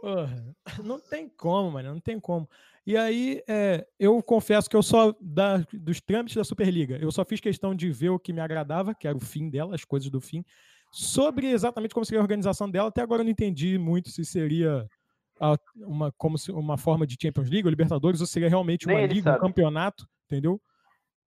[0.00, 2.48] Porra, não tem como, mano, não tem como.
[2.86, 7.24] E aí, é, eu confesso que eu só, da, dos trâmites da Superliga, eu só
[7.24, 10.10] fiz questão de ver o que me agradava, que era o fim dela, as coisas
[10.10, 10.44] do fim.
[10.90, 14.88] Sobre exatamente como seria a organização dela, até agora eu não entendi muito se seria
[15.38, 19.06] a, uma, como se, uma forma de Champions League ou Libertadores, ou seria realmente uma
[19.06, 20.60] liga, um campeonato, entendeu?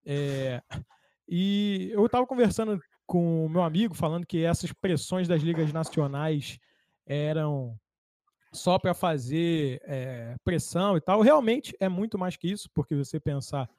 [0.06, 0.62] É,
[1.28, 6.60] e eu estava conversando com o meu amigo, falando que essas pressões das ligas nacionais
[7.06, 7.78] eram
[8.52, 11.22] só para fazer é, pressão e tal.
[11.22, 13.70] Realmente é muito mais que isso, porque você pensar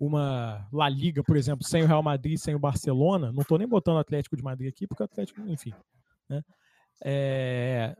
[0.00, 3.68] uma La Liga, por exemplo, sem o Real Madrid, sem o Barcelona, não estou nem
[3.68, 5.72] botando o Atlético de Madrid aqui, porque o Atlético, enfim,
[6.28, 6.42] né?
[7.04, 7.94] É,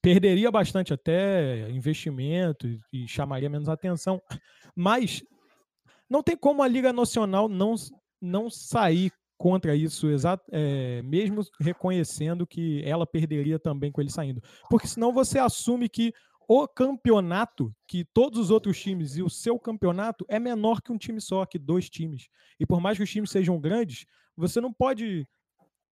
[0.00, 4.22] perderia bastante até investimento e, e chamaria menos atenção.
[4.74, 5.22] Mas
[6.08, 7.74] não tem como a Liga Nacional não,
[8.20, 14.42] não sair contra isso, exato, é, mesmo reconhecendo que ela perderia também com ele saindo.
[14.70, 16.12] Porque senão você assume que
[16.48, 20.96] o campeonato, que todos os outros times e o seu campeonato é menor que um
[20.96, 22.28] time só, que dois times.
[22.58, 25.26] E por mais que os times sejam grandes, você não pode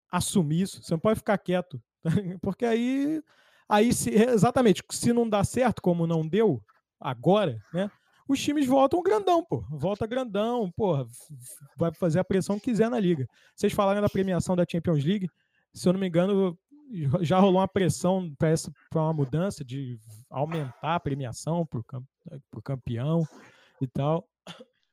[0.09, 1.81] assumir isso, você não pode ficar quieto,
[2.41, 3.21] Porque aí,
[3.67, 6.61] aí se, exatamente, se não dá certo, como não deu
[6.99, 7.91] agora, né?
[8.27, 9.63] Os times voltam grandão, pô.
[9.69, 11.07] Volta grandão, pô.
[11.77, 13.27] Vai fazer a pressão que quiser na liga.
[13.55, 15.29] Vocês falaram da premiação da Champions League.
[15.73, 16.57] Se eu não me engano,
[17.21, 21.79] já rolou uma pressão para uma mudança de aumentar a premiação para
[22.53, 23.23] o campeão
[23.81, 24.27] e tal.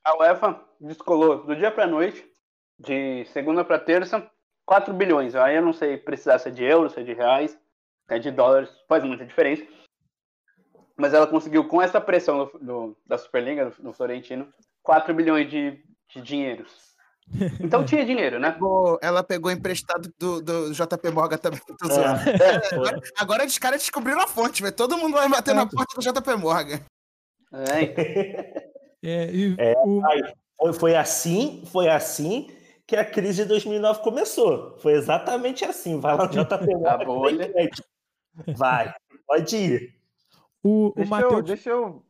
[0.04, 2.24] A UEFA descolou do dia para noite,
[2.78, 4.30] de segunda para terça,
[4.66, 5.34] 4 bilhões.
[5.34, 8.18] Aí eu não sei precisar se é de euros, se é de reais, se é
[8.18, 9.64] de dólares, faz muita diferença.
[10.96, 14.48] Mas ela conseguiu, com essa pressão do, do, da Superliga, no Florentino,
[14.82, 16.84] 4 bilhões de, de dinheiros.
[17.58, 18.56] Então tinha dinheiro, né?
[19.00, 21.60] Ela pegou emprestado do, do JP Morgan também.
[21.90, 22.74] É.
[22.74, 24.74] Agora, agora os caras descobriram a fonte, velho.
[24.74, 25.54] Todo mundo vai bater é.
[25.54, 26.80] na porta do JP Morgan.
[27.50, 28.68] É.
[29.02, 30.02] é, e é, o...
[30.58, 32.48] foi, foi assim, foi assim
[32.86, 34.76] que a crise de 2009 começou.
[34.78, 35.98] Foi exatamente assim.
[36.00, 37.04] Vai lá no JP Morgan.
[37.04, 37.52] bolha.
[38.54, 38.94] Vai,
[39.26, 39.94] pode ir.
[40.64, 41.32] O, o deixa, Mateus...
[41.32, 42.06] eu, deixa eu.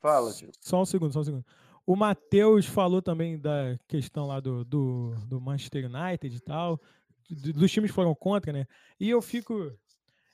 [0.00, 0.50] Fala, tio.
[0.60, 1.46] Só um segundo, só um segundo.
[1.84, 6.80] O Matheus falou também da questão lá do, do, do Manchester United e tal.
[7.28, 8.66] Dos times foram contra, né?
[8.98, 9.76] E eu fico.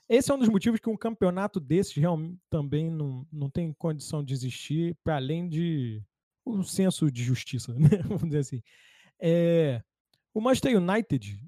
[0.07, 4.23] Esse é um dos motivos que um campeonato desses realmente também não, não tem condição
[4.23, 6.03] de existir, para além de
[6.47, 8.03] um senso de justiça, né?
[8.05, 8.63] Vamos dizer assim.
[9.19, 9.83] É,
[10.35, 11.43] o Manchester United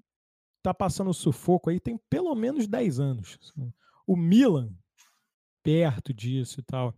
[0.63, 3.39] tá passando sufoco aí tem pelo menos 10 anos.
[4.07, 4.75] O Milan,
[5.63, 6.95] perto disso e tal.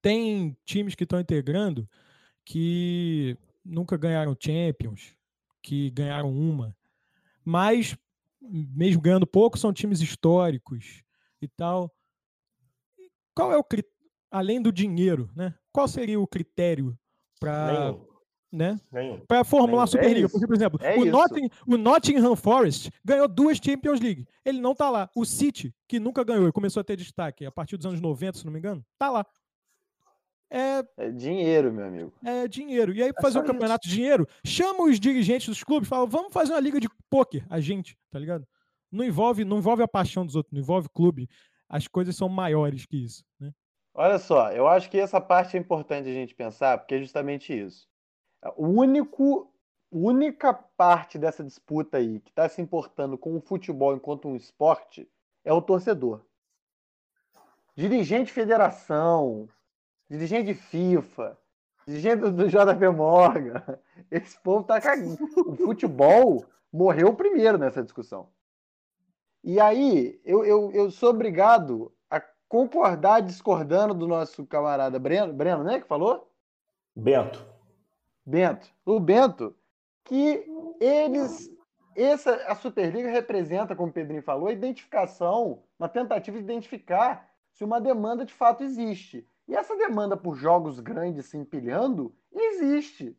[0.00, 1.88] Tem times que estão integrando
[2.44, 5.16] que nunca ganharam Champions,
[5.62, 6.76] que ganharam uma,
[7.44, 7.96] mas
[8.40, 11.02] mesmo ganhando pouco, são times históricos
[11.40, 11.92] e tal.
[13.34, 13.64] Qual é o
[14.30, 15.54] além do dinheiro, né?
[15.72, 16.98] Qual seria o critério
[17.38, 17.94] para
[18.52, 18.80] né?
[19.26, 20.26] Para formular a Superliga.
[20.26, 24.26] É Porque, por exemplo, é o, Notting, o Nottingham Forest ganhou duas Champions League.
[24.44, 25.10] Ele não tá lá.
[25.14, 28.38] O City, que nunca ganhou e começou a ter destaque a partir dos anos 90,
[28.38, 29.26] se não me engano, tá lá.
[30.48, 32.12] É, é dinheiro, meu amigo.
[32.24, 32.94] É dinheiro.
[32.94, 36.06] E aí, é fazer um campeonato de dinheiro, chama os dirigentes dos clubes e fala:
[36.06, 38.46] vamos fazer uma liga de pôquer, a gente, tá ligado?
[38.90, 41.28] Não envolve, não envolve a paixão dos outros, não envolve clube.
[41.68, 43.52] As coisas são maiores que isso, né?
[43.92, 47.58] Olha só, eu acho que essa parte é importante a gente pensar, porque é justamente
[47.58, 47.88] isso.
[48.56, 49.50] O único,
[49.90, 55.08] única parte dessa disputa aí que está se importando com o futebol enquanto um esporte
[55.44, 56.20] é o torcedor.
[57.74, 59.48] Dirigente de federação,
[60.08, 61.38] dirigente de FIFA,
[61.86, 63.62] dirigente do JP Morgan.
[64.10, 65.16] Esse povo tá cagando.
[65.46, 68.28] O futebol morreu primeiro nessa discussão.
[69.42, 75.62] E aí, eu, eu, eu sou obrigado a concordar discordando do nosso camarada Breno, Breno,
[75.62, 76.28] né, que falou?
[76.94, 77.55] Bento.
[78.26, 78.68] Bento.
[78.84, 79.54] O Bento,
[80.04, 80.44] que
[80.80, 81.48] eles
[81.94, 87.64] essa a Superliga representa, como o Pedrinho falou, a identificação, uma tentativa de identificar se
[87.64, 89.26] uma demanda de fato existe.
[89.48, 93.16] E essa demanda por jogos grandes se empilhando existe.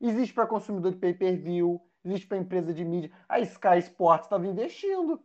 [0.00, 3.10] Existe para consumidor de pay-per-view, existe para empresa de mídia.
[3.28, 5.20] A Sky Sports estava investindo.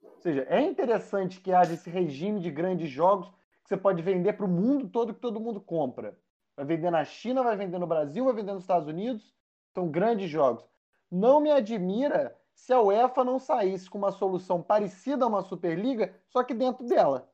[0.00, 3.28] Ou seja, é interessante que haja esse regime de grandes jogos
[3.62, 6.16] que você pode vender para o mundo todo que todo mundo compra.
[6.56, 9.34] Vai vender na China, vai vender no Brasil, vai vender nos Estados Unidos.
[9.74, 10.64] São grandes jogos.
[11.10, 16.14] Não me admira se a UEFA não saísse com uma solução parecida a uma Superliga,
[16.28, 17.30] só que dentro dela.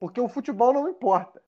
[0.00, 1.40] Porque o futebol não importa.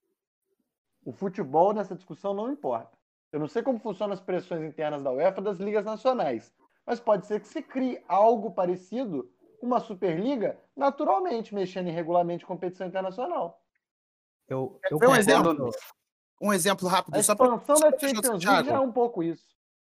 [1.05, 2.97] O futebol nessa discussão não importa.
[3.31, 6.53] Eu não sei como funcionam as pressões internas da UEFA das ligas nacionais,
[6.85, 12.39] mas pode ser que se crie algo parecido com uma Superliga, naturalmente, mexendo em regulamento
[12.39, 13.61] de competição internacional.
[14.47, 15.69] Eu, eu um exemplo,
[16.41, 17.15] um exemplo rápido.
[17.15, 19.43] A expansão só pra, da Champions League é um pouco isso.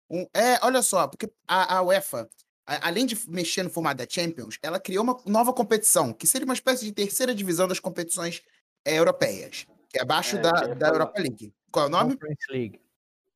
[0.09, 2.29] Um, é, olha só, porque a, a UEFA,
[2.65, 6.53] além de mexer no formato da Champions, ela criou uma nova competição, que seria uma
[6.53, 8.41] espécie de terceira divisão das competições
[8.83, 11.53] é, europeias, que é abaixo é, da, da Europa League.
[11.71, 12.13] Qual é o nome?
[12.15, 12.81] Conference League.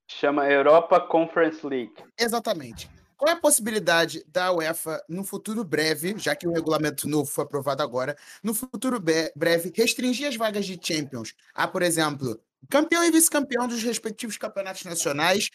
[0.07, 1.95] Chama Europa Conference League.
[2.19, 2.89] Exatamente.
[3.17, 7.45] Qual é a possibilidade da UEFA, no futuro breve, já que o regulamento novo foi
[7.45, 12.37] aprovado agora, no futuro breve, restringir as vagas de Champions a, por exemplo,
[12.69, 15.49] campeão e vice-campeão dos respectivos campeonatos nacionais,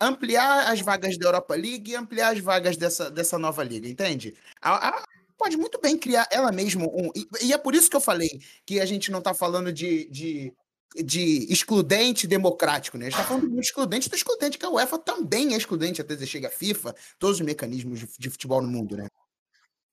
[0.00, 4.34] ampliar as vagas da Europa League e ampliar as vagas dessa, dessa nova liga, entende?
[4.60, 5.04] A, a,
[5.38, 7.10] pode muito bem criar ela mesma um.
[7.14, 10.08] E, e, é por isso que eu falei que a gente não está falando de,
[10.10, 10.52] de,
[10.96, 13.06] de excludente democrático, né?
[13.06, 16.16] A gente está falando do excludente do excludente, que a UEFA também é excludente, até
[16.16, 19.06] você chega a FIFA, todos os mecanismos de, de futebol no mundo, né?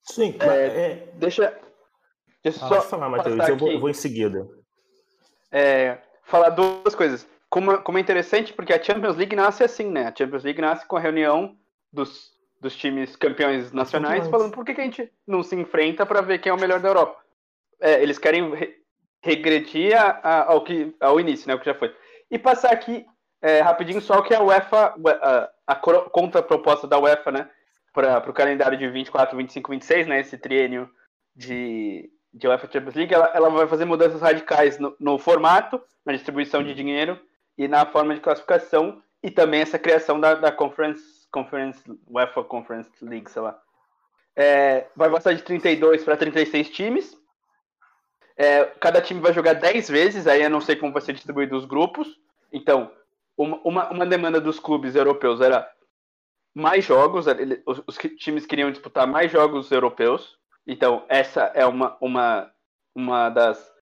[0.04, 1.14] Sim, é, é...
[1.18, 1.58] deixa.
[2.41, 4.48] Deixa ah, só falar, Matheus, eu vou, eu vou em seguida.
[5.52, 6.00] É,
[6.30, 7.28] falar duas coisas.
[7.50, 10.08] Como, como é interessante, porque a Champions League nasce assim, né?
[10.08, 11.58] A Champions League nasce com a reunião
[11.92, 16.22] dos dos times campeões nacionais, falando por que, que a gente não se enfrenta para
[16.22, 17.20] ver quem é o melhor da Europa.
[17.80, 18.78] É, eles querem re
[19.22, 21.94] regredir a, a, ao, que, ao início, né, o que já foi.
[22.32, 23.06] E passar aqui
[23.42, 27.50] é, rapidinho só o que a UEFA, a, a contraproposta da UEFA, né,
[27.94, 30.90] para o calendário de 24, 25, 26, né, esse triênio
[31.36, 36.14] de, de UEFA Champions League, ela, ela vai fazer mudanças radicais no, no formato, na
[36.14, 37.20] distribuição de dinheiro
[37.58, 42.90] e na forma de classificação e também essa criação da, da Conference, Conference, UEFA Conference
[43.02, 43.60] League, sei lá.
[44.36, 47.18] É, vai passar de 32 para 36 times.
[48.38, 51.58] É, cada time vai jogar 10 vezes, aí eu não sei como vai ser distribuído
[51.58, 52.08] os grupos.
[52.54, 52.90] Então,
[53.36, 55.70] uma, uma, uma demanda dos clubes europeus era
[56.54, 57.26] mais jogos,
[57.66, 60.39] os, os, times queriam disputar mais jogos europeus.
[60.72, 62.51] Então, essa é uma, uma,
[62.93, 63.74] uma das,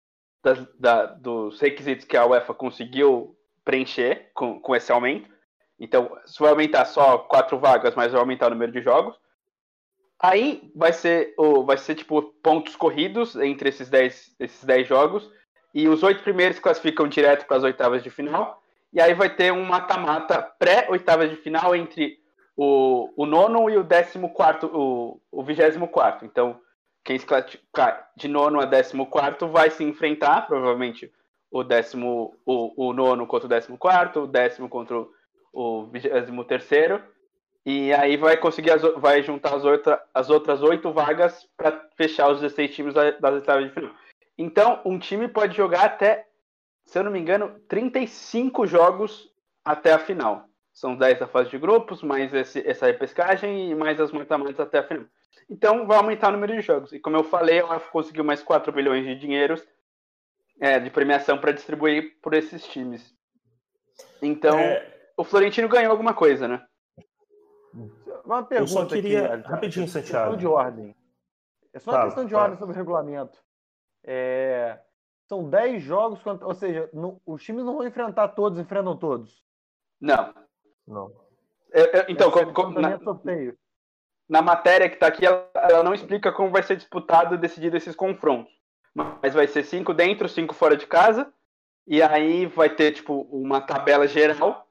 [0.41, 5.29] das da, dos requisitos que a UEFA conseguiu preencher com, com esse aumento.
[5.77, 9.13] Então, se vai aumentar só quatro vagas, mas vai aumentar o número de jogos.
[10.17, 15.29] Aí vai ser, o, vai ser tipo pontos corridos entre esses 10 esses dez jogos.
[15.73, 18.63] E os oito primeiros classificam direto para as oitavas de final.
[18.93, 22.17] E aí vai ter um mata-mata pré-oitavas de final entre
[22.55, 26.23] o, o nono e o décimo quarto, o, o vigésimo quarto.
[26.23, 26.57] Então,
[27.07, 31.09] quem se classificar de nono a décimo quarto vai se enfrentar, provavelmente,
[31.49, 35.05] o décimo, o, o nono contra o décimo quarto, o décimo contra
[35.53, 37.01] o vigésimo terceiro.
[37.65, 42.29] E aí vai conseguir, as, vai juntar as, outra, as outras oito vagas para fechar
[42.29, 43.91] os 16 times das oitavas de final.
[44.37, 46.27] Então, um time pode jogar até,
[46.83, 49.31] se eu não me engano, 35 jogos
[49.63, 50.43] até a final.
[50.73, 54.79] São 10 da fase de grupos, mais esse, essa repescagem e mais as mata-matas até
[54.79, 55.05] a final.
[55.49, 56.91] Então vai aumentar o número de jogos.
[56.91, 59.65] E como eu falei, ela conseguiu mais 4 bilhões de dinheiros
[60.59, 63.15] é, de premiação para distribuir por esses times.
[64.21, 65.11] Então, é...
[65.15, 66.65] o Florentino ganhou alguma coisa, né?
[68.25, 70.31] Uma pergunta eu só queria, aqui, rapidinho, Santiago.
[70.31, 70.95] Questão de ordem.
[71.73, 73.37] É só uma questão de ordem sobre o regulamento.
[74.03, 74.79] É...
[75.27, 77.21] São 10 jogos, ou seja, no...
[77.25, 79.43] os times não vão enfrentar todos, enfrentam todos.
[79.99, 80.33] Não.
[80.87, 81.11] Não.
[81.71, 82.97] É, é, então, como, como, na,
[84.29, 87.77] na, matéria que está aqui, ela, ela, não explica como vai ser disputado e decidido
[87.77, 88.53] esses confrontos.
[88.93, 91.31] Mas vai ser cinco dentro, cinco fora de casa.
[91.85, 94.67] E aí vai ter, tipo, uma tabela geral.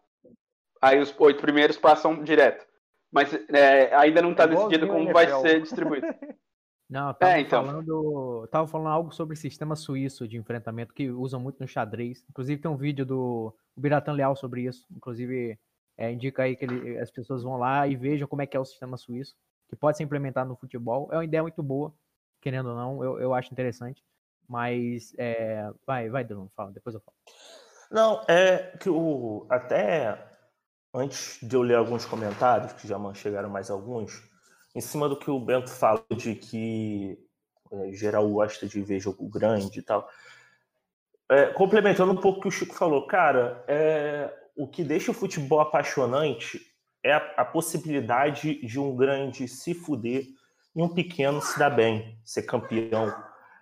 [0.82, 2.66] Aí os oito primeiros passam direto.
[3.10, 6.06] Mas é, ainda não está é decidido como vai ser distribuído.
[6.88, 7.66] Não, tava, é, então.
[7.66, 12.24] falando, tava falando algo sobre o sistema suíço de enfrentamento que usam muito no xadrez.
[12.30, 14.86] Inclusive tem um vídeo do Biratan Leal sobre isso.
[14.94, 15.58] Inclusive
[15.96, 18.60] é, indica aí que ele, as pessoas vão lá e vejam como é que é
[18.60, 19.34] o sistema suíço,
[19.68, 21.08] que pode ser implementado no futebol.
[21.10, 21.94] É uma ideia muito boa,
[22.40, 24.02] querendo ou não, eu, eu acho interessante.
[24.48, 27.16] Mas é, vai, vai, Bruno, fala, depois eu falo.
[27.90, 30.36] Não, é que o até
[30.94, 34.22] antes de eu ler alguns comentários, que já chegaram mais alguns,
[34.74, 37.18] em cima do que o Bento falou de que
[37.70, 40.08] é, geral gosta de ver jogo grande e tal.
[41.28, 45.14] É, complementando um pouco o que o Chico falou, cara, é, o que deixa o
[45.14, 46.60] futebol apaixonante
[47.04, 50.24] é a, a, possibilidade de um grande se fuder
[50.74, 53.14] e um pequeno se dar bem, ser campeão.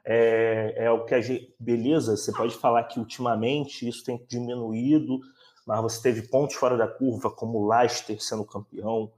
[0.07, 1.55] É, é o que a gente.
[1.59, 5.20] Beleza, você pode falar que ultimamente isso tem diminuído,
[5.66, 9.11] mas você teve pontos fora da curva, como o Leicester sendo campeão.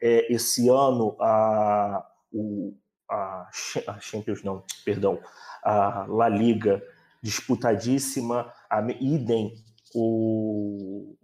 [0.00, 2.74] É, esse ano, a, o,
[3.08, 3.48] a,
[3.86, 5.18] a Champions, não, perdão,
[5.62, 6.82] a La Liga
[7.22, 9.54] disputadíssima, a, idem
[9.94, 11.16] o,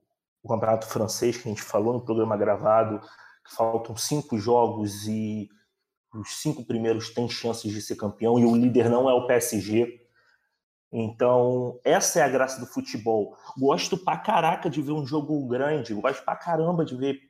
[0.43, 3.01] o campeonato francês que a gente falou no programa gravado,
[3.45, 5.49] que faltam cinco jogos e
[6.14, 10.01] os cinco primeiros têm chances de ser campeão e o líder não é o PSG.
[10.93, 13.36] Então, essa é a graça do futebol.
[13.57, 17.20] Gosto pra caraca de ver um jogo grande, gosto pra caramba de ver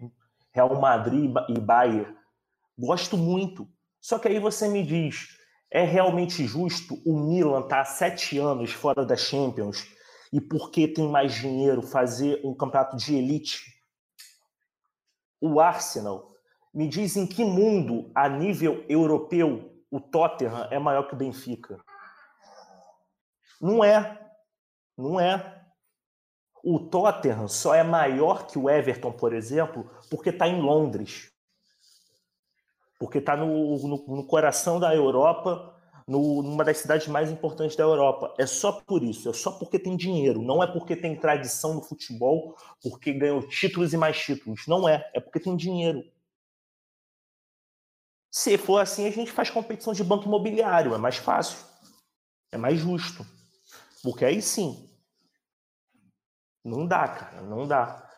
[0.53, 2.17] Real Madrid e Bayern.
[2.79, 3.69] Gosto muito.
[4.01, 5.37] Só que aí você me diz,
[5.71, 9.87] é realmente justo o Milan estar tá sete anos fora da Champions
[10.33, 13.75] e porque tem mais dinheiro fazer um campeonato de elite.
[15.41, 16.35] O Arsenal,
[16.73, 21.83] me diz em que mundo, a nível europeu, o Tottenham é maior que o Benfica?
[23.61, 24.31] Não é.
[24.97, 25.61] Não é.
[26.63, 31.33] O Tottenham só é maior que o Everton, por exemplo, porque está em Londres.
[32.99, 35.75] Porque está no, no, no coração da Europa
[36.07, 38.35] no, numa das cidades mais importantes da Europa.
[38.39, 40.43] É só por isso, é só porque tem dinheiro.
[40.43, 44.67] Não é porque tem tradição no futebol, porque ganhou títulos e mais títulos.
[44.67, 46.05] Não é, é porque tem dinheiro.
[48.31, 51.59] Se for assim, a gente faz competição de banco imobiliário, é mais fácil,
[52.53, 53.27] é mais justo.
[54.03, 54.89] Porque aí sim.
[56.65, 58.09] Não dá, cara, não dá.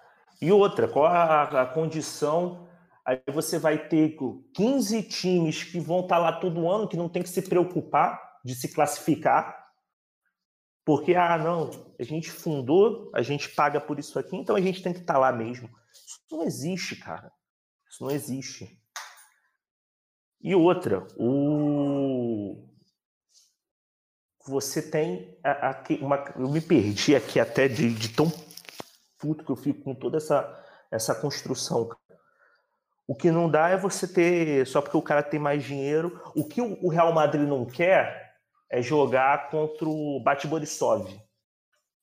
[0.41, 2.62] E outra, qual a, a condição
[3.05, 4.17] Aí você vai ter
[4.55, 8.21] 15 times que vão estar tá lá todo ano, que não tem que se preocupar
[8.45, 9.61] de se classificar.
[10.85, 14.83] Porque, ah, não, a gente fundou, a gente paga por isso aqui, então a gente
[14.83, 15.69] tem que estar tá lá mesmo.
[15.93, 17.33] Isso não existe, cara.
[17.89, 18.81] Isso não existe.
[20.41, 22.69] E outra, o
[24.45, 28.29] você tem aqui uma, eu me perdi aqui até de, de, tão
[29.17, 30.59] puto que eu fico com toda essa
[30.91, 31.89] essa construção.
[33.13, 36.19] O que não dá é você ter só porque o cara tem mais dinheiro.
[36.35, 38.39] O que o Real Madrid não quer
[38.71, 41.07] é jogar contra o Bate Borisov.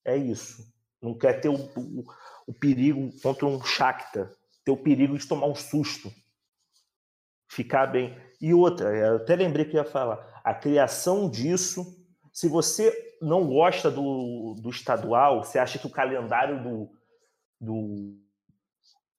[0.06, 0.72] É isso.
[1.02, 2.06] Não quer ter o, o,
[2.46, 4.32] o perigo contra um Shakhtar,
[4.64, 6.14] ter o perigo de tomar um susto,
[7.48, 8.16] ficar bem.
[8.40, 11.84] E outra, eu até lembrei que ia falar, a criação disso
[12.32, 16.92] se você não gosta do, do estadual, você acha que o calendário do,
[17.60, 18.29] do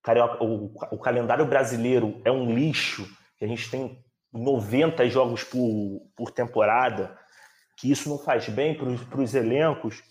[0.03, 3.07] carioca, o, o calendário brasileiro é um lixo,
[3.41, 7.17] a gente tem 90 jogos por, por temporada,
[7.77, 10.01] que isso não faz bem para os elencos,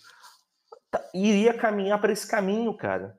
[0.89, 3.17] tá, iria caminhar para esse caminho, cara.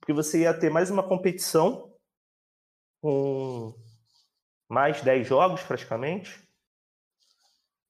[0.00, 1.92] Porque você ia ter mais uma competição
[3.00, 3.74] com
[4.68, 6.46] mais 10 jogos praticamente,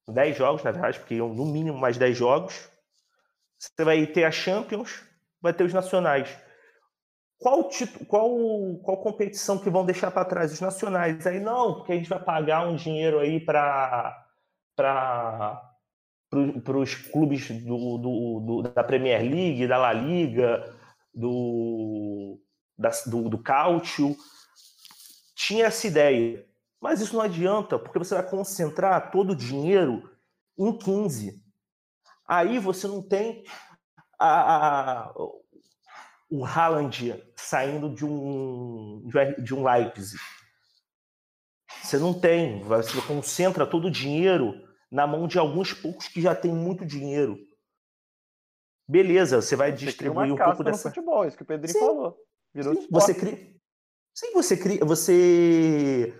[0.08, 2.68] 10 jogos, na verdade, porque no mínimo mais 10 jogos.
[3.58, 5.02] Você vai ter a Champions,
[5.40, 6.28] vai ter os nacionais.
[7.38, 8.30] Qual, título, qual,
[8.82, 10.52] qual competição que vão deixar para trás?
[10.52, 11.26] Os nacionais.
[11.26, 14.22] Aí não, porque a gente vai pagar um dinheiro aí para
[14.74, 20.74] para os clubes do, do, do, da Premier League, da La Liga,
[21.14, 22.38] do,
[22.76, 24.16] da, do, do Cautio.
[25.34, 26.46] Tinha essa ideia.
[26.80, 30.10] Mas isso não adianta, porque você vai concentrar todo o dinheiro
[30.58, 31.42] em 15.
[32.28, 33.44] Aí você não tem
[34.18, 35.12] a, a,
[36.28, 39.08] o Haaland saindo de um,
[39.38, 40.20] de um Leipzig.
[41.82, 42.62] Você não tem.
[42.62, 44.54] Você concentra todo o dinheiro
[44.90, 47.38] na mão de alguns poucos que já têm muito dinheiro.
[48.88, 50.90] Beleza, você vai você distribuir um pouco dessa.
[50.90, 51.80] futebol, isso que o Pedrinho Sim.
[51.80, 52.16] falou.
[52.54, 53.56] Virou Sim, você cria.
[54.14, 54.84] Sim, você cria.
[54.84, 56.14] Você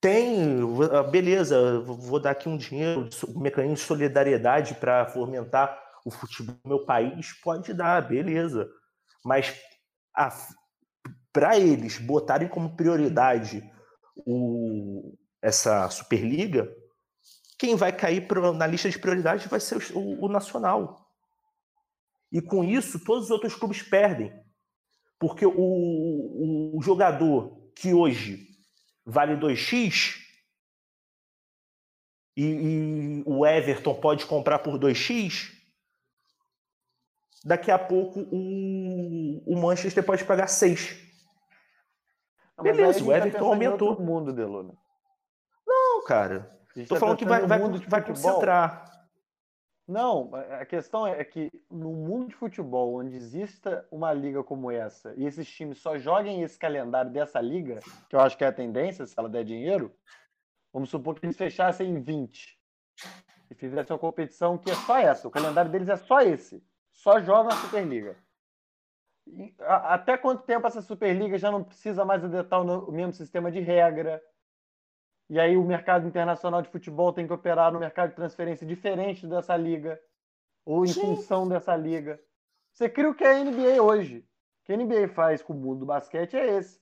[0.00, 0.60] tem,
[0.92, 6.54] ah, beleza, vou dar aqui um dinheiro, um mecanismo de solidariedade para fomentar o futebol
[6.62, 8.70] do meu país, pode dar, beleza.
[9.24, 9.54] Mas
[11.32, 13.62] para eles botarem como prioridade
[14.16, 16.72] o, essa Superliga,
[17.58, 21.04] quem vai cair pro, na lista de prioridades vai ser o, o Nacional.
[22.30, 24.32] E com isso, todos os outros clubes perdem.
[25.18, 28.46] Porque o, o jogador que hoje
[29.04, 30.16] vale 2x
[32.36, 35.52] e, e, o Everton pode comprar por 2x,
[37.44, 41.04] daqui a pouco o, o Manchester pode pagar 6.
[42.62, 43.96] Beleza, o tá Everton tá aumentou.
[43.96, 44.74] o mundo, Deluna.
[45.66, 46.50] Não, cara.
[46.88, 48.94] Tô tá falando que vai, vai, vai concentrar.
[49.86, 55.12] Não, a questão é que no mundo de futebol, onde exista uma liga como essa,
[55.14, 58.52] e esses times só joguem esse calendário dessa liga, que eu acho que é a
[58.52, 59.94] tendência, se ela der dinheiro,
[60.72, 62.58] vamos supor que eles fechassem em 20
[63.50, 66.64] e fizessem uma competição que é só essa, o calendário deles é só esse,
[67.04, 68.16] só joga na Superliga.
[69.26, 73.12] E, a, até quanto tempo essa Superliga já não precisa mais adotar o, o mesmo
[73.12, 74.22] sistema de regra?
[75.28, 79.26] E aí o mercado internacional de futebol tem que operar no mercado de transferência diferente
[79.26, 80.00] dessa liga,
[80.64, 81.00] ou em Sim.
[81.02, 82.18] função dessa liga.
[82.72, 84.26] Você cria o que é a NBA hoje.
[84.62, 86.80] O que a NBA faz com o mundo do basquete é esse.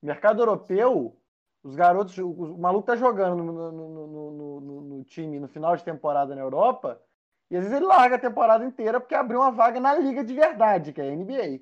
[0.00, 1.20] Mercado europeu,
[1.64, 6.34] os garotos, o maluco tá jogando no, no, no, no, time no final de temporada
[6.34, 7.02] na Europa,
[7.50, 10.34] e às vezes ele larga a temporada inteira porque abriu uma vaga na liga de
[10.34, 11.60] verdade, que é a NBA.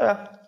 [0.00, 0.40] É.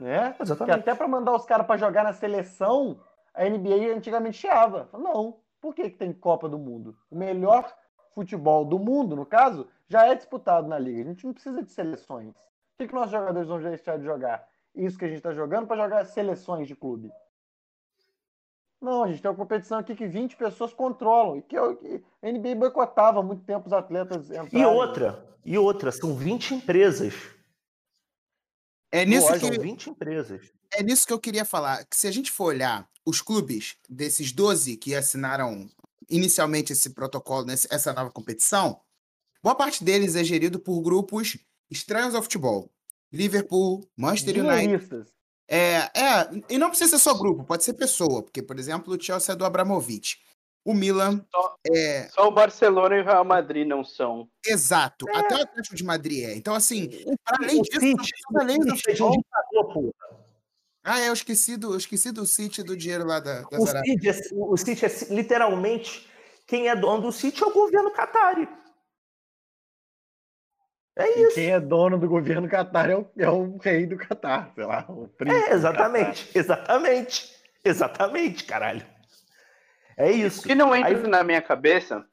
[0.00, 0.36] Né?
[0.40, 0.74] Exatamente.
[0.74, 3.00] Que até para mandar os caras para jogar na seleção,
[3.32, 4.88] a NBA antigamente chiava.
[4.92, 5.38] Não.
[5.60, 6.96] Por que, que tem Copa do Mundo?
[7.10, 7.72] O melhor
[8.14, 11.02] futebol do mundo, no caso, já é disputado na liga.
[11.02, 12.30] A gente não precisa de seleções.
[12.30, 12.34] O
[12.78, 14.46] que, que nossos jogadores vão deixar de jogar?
[14.74, 17.10] Isso que a gente está jogando para jogar seleções de clube.
[18.80, 21.38] Não, a gente tem uma competição aqui que 20 pessoas controlam.
[21.38, 24.60] E que, que a NBA boicotava há muito tempo os atletas entrarem.
[24.60, 27.14] E outra, e outra, são 20 empresas.
[28.92, 29.38] É nisso que...
[29.40, 30.52] São 20 empresas.
[30.72, 31.84] É nisso que eu queria falar.
[31.84, 35.68] Que se a gente for olhar os clubes desses 12 que assinaram
[36.08, 38.80] inicialmente esse protocolo, essa nova competição,
[39.42, 41.38] boa parte deles é gerido por grupos
[41.70, 42.70] estranhos ao futebol.
[43.12, 45.06] Liverpool, Manchester United.
[45.48, 49.00] É, é, e não precisa ser só grupo, pode ser pessoa, porque, por exemplo, o
[49.00, 50.18] Chelsea é do Abramovich.
[50.64, 51.22] O Milan.
[51.30, 52.08] Só, é...
[52.08, 54.26] só o Barcelona e o Real Madrid não são.
[54.46, 55.18] Exato, é.
[55.18, 56.34] até o Atlético de Madrid é.
[56.34, 56.88] Então, assim,
[57.26, 59.22] além disso, além do futebol,
[60.82, 63.66] Ah, é, eu esqueci do, eu esqueci do City do dinheiro lá da, da o,
[63.66, 66.08] City é, o City é literalmente
[66.46, 68.48] quem é dono do City é o governo Qatari.
[70.96, 71.32] É isso.
[71.32, 74.64] E quem é dono do governo Qatar é o, é o rei do Qatar, sei
[74.64, 75.50] lá, o príncipe.
[75.50, 77.34] É, exatamente, exatamente.
[77.64, 78.84] Exatamente, caralho.
[79.96, 80.40] É isso.
[80.40, 81.08] O que não entra Aí...
[81.08, 82.06] na minha cabeça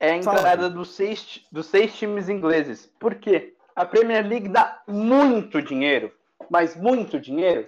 [0.00, 2.86] é a entrada dos seis, dos seis times ingleses.
[2.98, 3.54] Por quê?
[3.76, 6.12] A Premier League dá muito dinheiro,
[6.48, 7.66] mas muito dinheiro,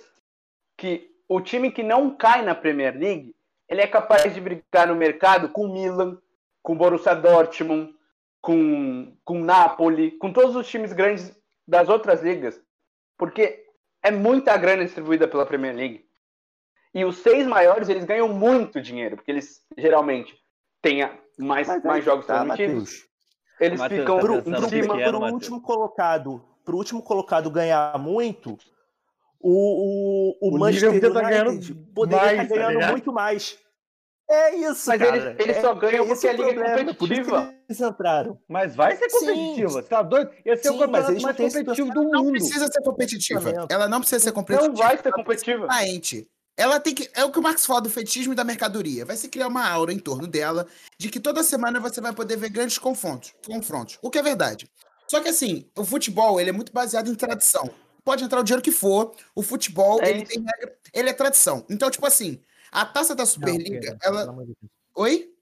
[0.77, 3.35] que o time que não cai na Premier League,
[3.69, 6.19] ele é capaz de brigar no mercado com Milan,
[6.63, 7.96] com Borussia Dortmund,
[8.47, 11.37] com, com Napoli, com todos os times grandes
[11.67, 12.63] das outras ligas,
[13.19, 13.65] porque
[14.01, 16.07] é muita grana distribuída pela Premier League.
[16.95, 20.33] E os seis maiores, eles ganham muito dinheiro, porque eles geralmente
[20.81, 23.05] têm mais, mais jogos tá, transmitidos.
[23.59, 28.57] Eles Mateus, ficam tá pro, cima pro último colocado, pro último colocado ganhar muito,
[29.41, 33.59] o, o, o, o Manchester tá United tá poderia estar ganhando tá muito mais.
[34.29, 35.17] É isso, Mas cara.
[35.17, 37.55] eles, eles só é ganham é porque a liga problema, é competitiva.
[37.69, 38.39] eles entraram.
[38.49, 39.69] Mas vai ser competitiva.
[39.71, 40.31] Você tá doido?
[40.45, 42.13] Esse é o campeonato mais competitivo do mundo.
[42.13, 43.67] Não precisa ser competitiva.
[43.69, 44.69] Ela não precisa ser competitiva.
[44.69, 45.69] Não vai ser competitiva.
[46.57, 47.09] Ela tem que.
[47.15, 49.05] É o que o Marx fala do fetismo e da mercadoria.
[49.05, 50.67] Vai se criar uma aura em torno dela
[50.99, 53.33] de que toda semana você vai poder ver grandes confrontos.
[53.47, 54.69] confrontos o que é verdade.
[55.07, 57.71] Só que assim, o futebol ele é muito baseado em tradição.
[58.05, 61.65] Pode entrar o dinheiro que for, o futebol é ele, tem regra, ele é tradição.
[61.69, 62.41] Então, tipo assim,
[62.77, 64.37] a taça da Superliga, não, Pedro, ela.
[64.97, 65.33] Oi?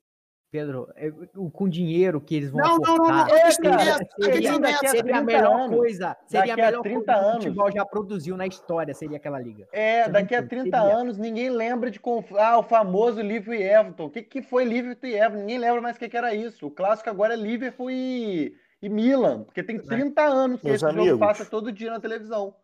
[0.55, 1.11] Pedro, é,
[1.53, 5.21] com dinheiro que eles vão não, aportar, não, não, não, é, seria, seria, seria a
[5.21, 6.17] melhor anos, coisa.
[6.29, 7.33] Seria a melhor 30 coisa anos.
[7.33, 9.67] que o futebol já produziu na história, seria aquela liga.
[9.73, 10.97] É, Você daqui a 30 seria.
[10.97, 12.01] anos ninguém lembra de
[12.39, 14.05] ah, o famoso Liverpool e Everton.
[14.05, 15.41] O que, que foi Liverpool e Everton?
[15.41, 16.69] Ninguém lembra mais o que, que era isso.
[16.69, 20.25] O clássico agora é Liverpool e, e Milan, porque tem 30 é.
[20.25, 22.55] anos que Meus esse amigos, jogo passa todo dia na televisão.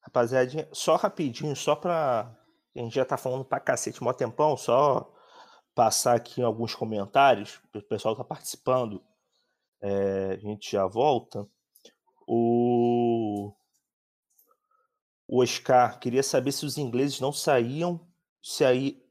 [0.00, 2.37] Rapaziada, só rapidinho, só para
[2.74, 5.12] a gente já tá falando pra cacete mó tempão, só
[5.74, 9.02] passar aqui alguns comentários, o pessoal tá participando,
[9.80, 11.46] é, a gente já volta.
[12.26, 13.52] O...
[15.26, 18.06] o Oscar queria saber se os ingleses não saíam,
[18.42, 19.02] se aí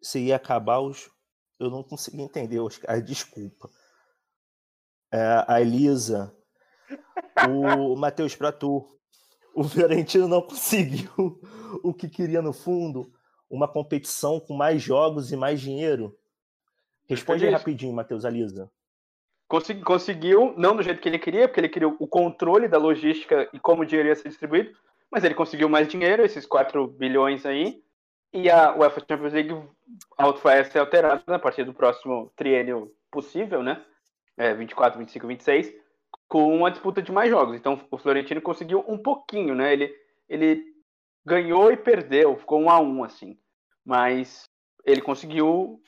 [0.00, 1.10] se ia acabar os.
[1.58, 3.70] Eu não consegui entender, Oscar, desculpa.
[5.12, 6.34] É, a Elisa,
[7.48, 8.98] o Matheus, para tu,
[9.54, 11.40] o Fiorentino não conseguiu
[11.82, 13.12] o que queria no fundo,
[13.50, 16.16] uma competição com mais jogos e mais dinheiro?
[17.06, 18.70] Responde aí rapidinho, Matheus Alisa.
[19.48, 23.48] Consegui, conseguiu, não do jeito que ele queria, porque ele queria o controle da logística
[23.52, 24.74] e como o dinheiro ia ser distribuído,
[25.10, 27.82] mas ele conseguiu mais dinheiro, esses 4 bilhões aí,
[28.32, 29.54] e a UEFA Champions League
[30.42, 33.84] vai ser alterada a partir do próximo triênio possível, né?
[34.38, 35.81] É, 24, 25, 26
[36.32, 37.54] com uma disputa de mais jogos.
[37.54, 39.70] Então o Florentino conseguiu um pouquinho, né?
[39.70, 39.94] Ele,
[40.26, 40.64] ele
[41.26, 43.38] ganhou e perdeu, ficou um a um assim.
[43.84, 44.44] Mas
[44.82, 45.78] ele conseguiu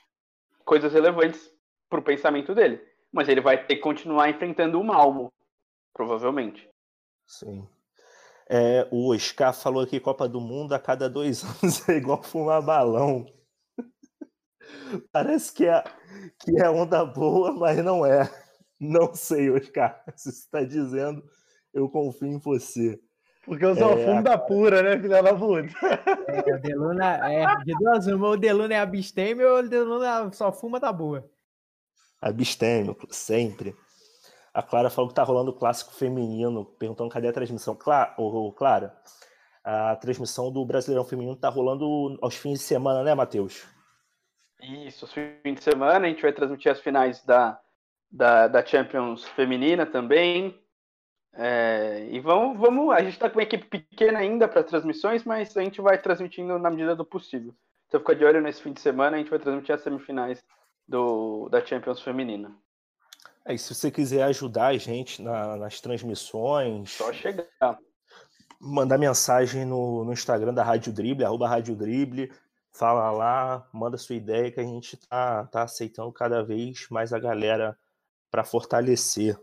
[0.62, 1.50] coisas relevantes
[1.88, 2.78] para o pensamento dele.
[3.10, 5.32] Mas ele vai ter que continuar enfrentando o Malmo,
[5.94, 6.68] provavelmente.
[7.26, 7.66] Sim.
[8.46, 12.60] É, o Oscar falou que Copa do Mundo a cada dois anos é igual fumar
[12.60, 13.24] balão.
[15.10, 15.82] Parece que é,
[16.38, 18.43] que é onda boa, mas não é.
[18.80, 20.02] Não sei, Oscar.
[20.16, 21.22] Se você está dizendo,
[21.72, 23.00] eu confio em você.
[23.44, 24.38] Porque eu sou é, funda a...
[24.38, 25.74] pura, né, filha da puta?
[26.28, 30.50] É, o Deluna é de duas uma, o Deluna é abstêmio ou o Deluna só
[30.50, 31.28] fuma da boa?
[32.20, 33.76] Abstêmio, sempre.
[34.52, 37.74] A Clara falou que tá rolando o clássico feminino, perguntando cadê a transmissão.
[37.74, 38.96] Clara, oh, Clara,
[39.62, 43.66] a transmissão do Brasileirão Feminino tá rolando aos fins de semana, né, Matheus?
[44.62, 47.60] Isso, aos fins de semana a gente vai transmitir as finais da
[48.10, 50.58] da, da Champions feminina também.
[51.36, 55.56] É, e vamos, vamos, a gente está com uma equipe pequena ainda para transmissões, mas
[55.56, 57.52] a gente vai transmitindo na medida do possível.
[57.88, 60.44] Então fica de olho nesse fim de semana, a gente vai transmitir as semifinais
[60.86, 62.54] do, da Champions feminina.
[63.44, 66.92] É, se você quiser ajudar a gente na, nas transmissões.
[66.92, 67.46] Só chegar.
[68.58, 72.32] Mandar mensagem no, no Instagram da Rádio Drible, arroba Rádio Drible.
[72.72, 77.18] Fala lá, manda sua ideia que a gente tá, tá aceitando cada vez mais a
[77.18, 77.78] galera
[78.34, 79.38] para fortalecer.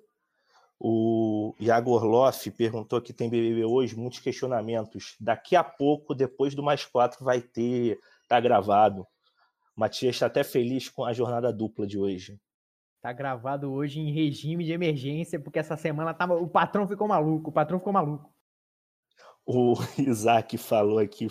[0.77, 5.15] O Iago Orloff perguntou que tem BBB hoje, muitos questionamentos.
[5.17, 9.03] Daqui a pouco, depois do mais quatro, vai ter, tá gravado.
[9.77, 12.37] O Matias está até feliz com a jornada dupla de hoje.
[12.99, 16.35] Tá gravado hoje em regime de emergência, porque essa semana tava...
[16.35, 18.29] o patrão ficou maluco, o patrão ficou maluco.
[19.45, 21.29] O Isaac falou aqui,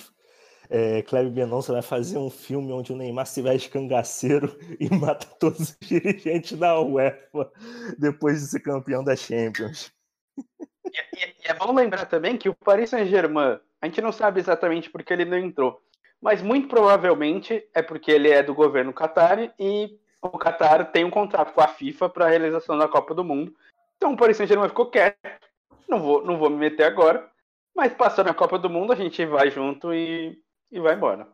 [0.71, 5.27] é, Cleber Mendonça vai fazer um filme onde o Neymar se veste cangaceiro e mata
[5.41, 7.51] todos os dirigentes da UEFA
[7.99, 9.93] depois de ser campeão da Champions.
[10.39, 14.39] E, e, e, é bom lembrar também que o Paris Saint-Germain, a gente não sabe
[14.39, 15.83] exatamente porque ele não entrou,
[16.23, 21.11] mas muito provavelmente é porque ele é do governo Qatar e o Qatar tem um
[21.11, 23.53] contrato com a FIFA para a realização da Copa do Mundo.
[23.97, 25.17] Então o Paris Saint-Germain ficou quieto.
[25.89, 27.29] Não vou, não vou me meter agora,
[27.75, 30.39] mas passando a Copa do Mundo a gente vai junto e,
[30.71, 31.27] e vai embora.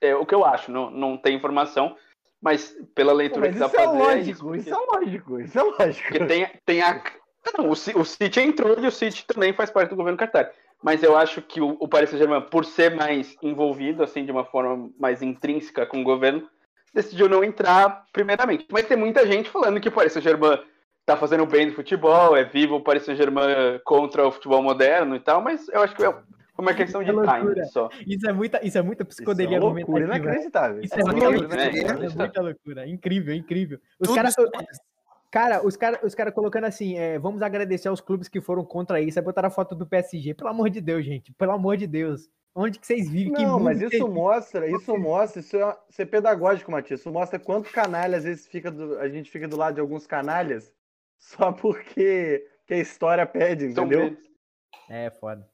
[0.00, 1.96] É o que eu acho, não, não tem informação,
[2.40, 3.98] mas pela leitura mas que dá pra é fazer.
[3.98, 4.58] Lógico, é isso, porque...
[4.58, 6.08] Isso é lógico, isso é lógico.
[6.08, 7.02] Porque tem, tem a.
[7.58, 10.52] Não, o, o City entrou e o City também faz parte do governo Qatar.
[10.82, 14.44] Mas eu acho que o, o Paris Saint-Germain, por ser mais envolvido, assim, de uma
[14.44, 16.46] forma mais intrínseca com o governo,
[16.92, 18.66] decidiu não entrar primeiramente.
[18.70, 20.58] Mas tem muita gente falando que o Paris Saint-Germain
[21.06, 25.20] tá fazendo bem no futebol, é vivo o Paris Saint-Germain contra o futebol moderno e
[25.20, 26.14] tal, mas eu acho que é
[26.62, 27.88] uma questão de é time só.
[28.06, 30.82] Isso é muita, isso é muita psicodelia isso é loucura inacreditável.
[30.82, 32.86] Isso é, é, muita, loucura, é, é muita loucura.
[32.88, 33.80] Incrível, incrível.
[33.98, 34.34] Os caras...
[35.30, 39.00] Cara, os caras os cara colocando assim, é, vamos agradecer aos clubes que foram contra
[39.00, 39.18] isso.
[39.18, 40.32] Aí botaram a foto do PSG.
[40.32, 41.32] Pelo amor de Deus, gente.
[41.32, 42.30] Pelo amor de Deus.
[42.54, 43.32] Onde que vocês vivem?
[43.32, 47.00] Não, mas isso mostra, isso mostra, isso é, isso é pedagógico, Matias.
[47.00, 50.06] Isso mostra quanto canalha às vezes fica do, a gente fica do lado de alguns
[50.06, 50.72] canalhas
[51.18, 54.16] só porque que a história pede, entendeu?
[54.88, 55.44] É, foda.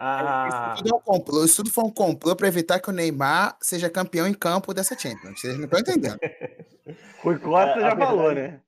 [0.00, 0.74] Ah.
[0.74, 3.56] Isso tudo, é um complô, isso tudo foi um complô para evitar que o Neymar
[3.60, 5.40] seja campeão em campo dessa Champions.
[5.40, 6.18] Vocês não estão entendendo.
[7.20, 8.60] Rui Costa já falou, né?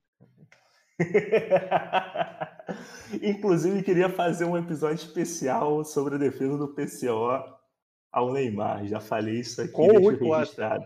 [3.23, 7.61] Inclusive, queria fazer um episódio especial sobre a defesa do PCO
[8.13, 8.87] ao Neymar.
[8.87, 9.73] Já falei isso aqui.
[9.73, 10.79] Com o Rui Costa.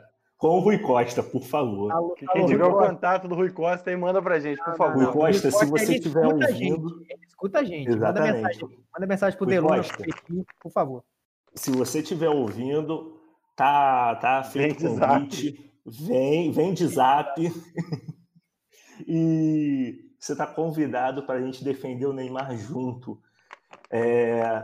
[0.45, 1.90] Com o Rui Costa, por favor.
[1.90, 2.14] Alô,
[2.47, 5.05] tiver o contato do Rui Costa aí, manda pra gente, por favor.
[5.05, 7.03] Rui Costa, se você estiver ouvindo.
[7.26, 7.88] escuta a gente.
[7.88, 8.34] Exatamente.
[8.34, 9.80] Manda mensagem, manda mensagem pro Delon,
[10.61, 11.03] por favor.
[11.55, 13.18] Se você estiver ouvindo,
[13.57, 15.72] tá, tá feito vem convite.
[15.86, 17.40] Vem, vem de zap.
[19.09, 23.18] e você está convidado para a gente defender o Neymar junto.
[23.90, 24.62] É,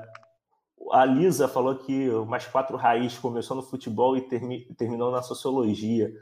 [0.93, 5.23] a Lisa falou que o Mais Quatro Raiz começou no futebol e termi, terminou na
[5.23, 6.13] sociologia.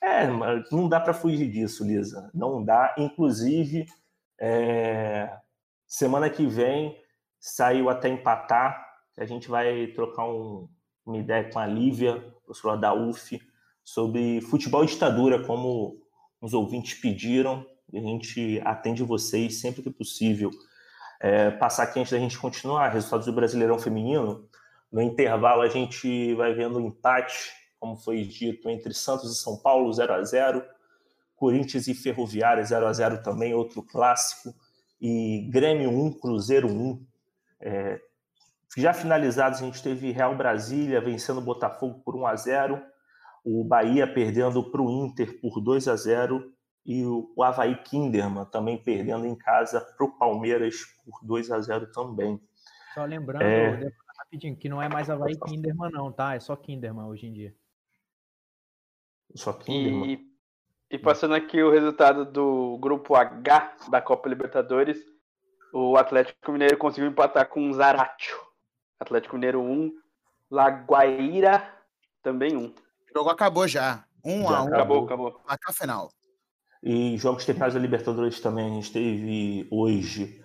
[0.00, 2.30] É, mas não dá para fugir disso, Lisa.
[2.32, 2.94] Não dá.
[2.98, 3.86] Inclusive,
[4.40, 5.30] é,
[5.86, 6.96] semana que vem
[7.38, 8.86] saiu até empatar.
[9.16, 10.68] A gente vai trocar um,
[11.04, 13.40] uma ideia com a Lívia, professora da UF,
[13.82, 16.00] sobre futebol e ditadura, como
[16.40, 20.50] os ouvintes pediram a gente atende vocês sempre que possível.
[21.20, 24.48] É, passar aqui antes da gente continuar, resultados do Brasileirão Feminino.
[24.90, 29.56] No intervalo, a gente vai vendo o empate, como foi dito, entre Santos e São
[29.56, 30.62] Paulo, 0 a 0
[31.36, 34.54] Corinthians e Ferroviária, 0 a 0 também, outro clássico.
[35.00, 37.06] E Grêmio 1, Cruzeiro 1.
[37.60, 38.00] É,
[38.76, 42.82] já finalizados, a gente teve Real Brasília vencendo o Botafogo por 1 a 0
[43.44, 46.52] o Bahia perdendo para o Inter por 2 a 0
[46.88, 51.92] e o Havaí Kinderman também perdendo em casa para o Palmeiras por 2 a 0
[51.92, 52.40] também.
[52.94, 53.92] Só lembrando, é...
[54.16, 56.34] rapidinho, que não é mais Havaí Kinderman não, tá?
[56.34, 57.54] É só Kinderman hoje em dia.
[59.34, 60.14] Só Kinderman.
[60.14, 64.98] E, e passando aqui o resultado do grupo H da Copa Libertadores,
[65.74, 68.38] o Atlético Mineiro conseguiu empatar com o Zaratio.
[68.98, 69.92] Atlético Mineiro 1,
[70.50, 71.70] Laguaira
[72.22, 72.64] também 1.
[72.64, 72.74] O
[73.14, 74.06] jogo acabou já.
[74.24, 74.66] 1 já a 1.
[74.68, 75.40] Acabou, acabou.
[75.46, 76.10] Até a final.
[76.82, 80.40] E jogos terminados da Libertadores também, a gente teve hoje.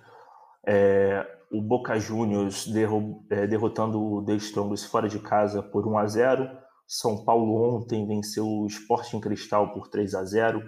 [0.66, 5.98] É, o Boca Juniors derro é, derrotando o The Strongest fora de casa por 1
[5.98, 6.50] a 0
[6.88, 10.64] São Paulo ontem venceu o Sporting Cristal por 3 a 0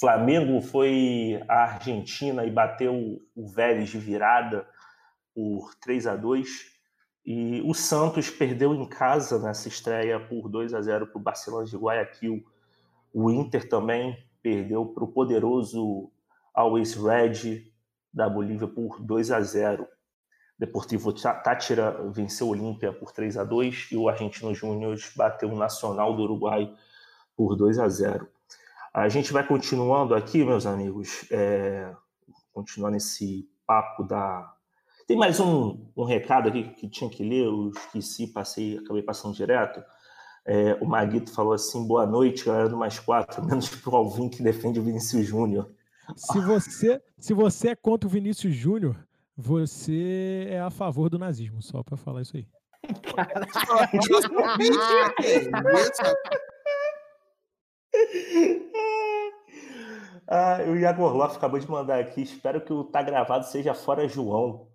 [0.00, 4.66] Flamengo foi à Argentina e bateu o Vélez de virada
[5.32, 6.48] por 3 a 2
[7.24, 11.64] E o Santos perdeu em casa nessa estreia por 2 a 0 para o Barcelona
[11.64, 12.44] de Guayaquil.
[13.12, 16.12] O Inter também perdeu para o poderoso
[16.52, 17.64] Always Red
[18.12, 19.88] da Bolívia por 2 a 0.
[20.58, 25.56] Deportivo Tátira venceu o Olímpia por 3 a 2 e o Argentino Júnior bateu o
[25.56, 26.72] Nacional do Uruguai
[27.34, 28.28] por 2 a 0.
[28.92, 31.90] A gente vai continuando aqui, meus amigos, é,
[32.52, 34.54] continuando esse papo da.
[35.08, 39.34] Tem mais um, um recado aqui que tinha que ler, eu esqueci, passei, acabei passando
[39.34, 39.82] direto.
[40.46, 44.42] É, o Maguito falou assim: boa noite, galera do mais quatro, menos pro Alvin que
[44.42, 45.70] defende o Vinícius Júnior.
[46.16, 48.96] Se você, se você é contra o Vinícius Júnior,
[49.34, 52.46] você é a favor do nazismo, só para falar isso aí.
[60.28, 62.20] ah, o Iago Orloff acabou de mandar aqui.
[62.20, 64.68] Espero que o tá gravado seja fora João.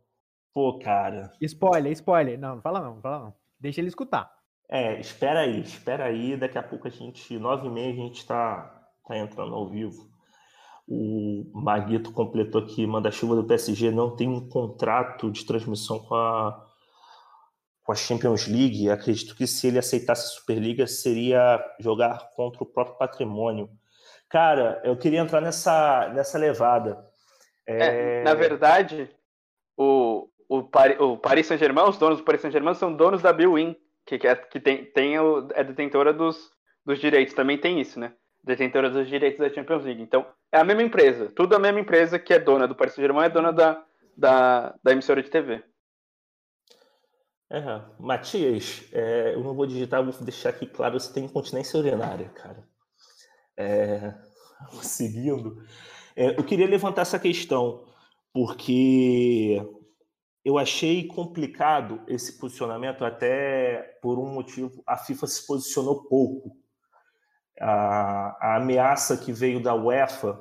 [0.51, 1.32] Pô, cara.
[1.39, 2.39] Spoiler, spoiler.
[2.39, 3.36] Não, não fala não, não fala não.
[3.59, 4.38] Deixa ele escutar.
[4.72, 8.20] É, espera aí, espera aí, daqui a pouco a gente, nove e meia, a gente
[8.20, 10.07] está tá entrando ao vivo.
[10.88, 16.67] O Maguito completou aqui, manda-chuva do PSG não tem um contrato de transmissão com a,
[17.84, 18.89] com a Champions League.
[18.89, 23.70] Acredito que se ele aceitasse a Superliga, seria jogar contra o próprio patrimônio.
[24.30, 27.03] Cara, eu queria entrar nessa, nessa levada.
[27.67, 28.20] É...
[28.20, 29.09] É, na verdade,
[29.76, 33.57] o, o, Paris, o Paris Saint-Germain, os donos do Paris Saint-Germain são donos da Bill
[34.18, 36.51] que, é, que tem, tem o, é detentora dos,
[36.86, 37.34] dos direitos.
[37.34, 38.14] Também tem isso, né?
[38.43, 40.01] Detentora dos direitos da Champions League.
[40.01, 41.32] Então, é a mesma empresa.
[41.36, 43.84] Tudo a mesma empresa que é dona do Paris Saint-Germain é dona da,
[44.18, 45.64] da, da emissora de TV.
[47.51, 47.62] É,
[47.99, 52.64] Matias, é, eu não vou digitar, vou deixar aqui claro, você tem incontinência urinária, cara.
[53.57, 54.14] É,
[54.84, 55.57] seguindo,
[56.16, 57.86] é, eu queria levantar essa questão,
[58.32, 59.60] porque
[60.43, 66.57] eu achei complicado esse posicionamento, até por um motivo, a FIFA se posicionou pouco
[67.59, 70.39] a, a ameaça que veio da UEFA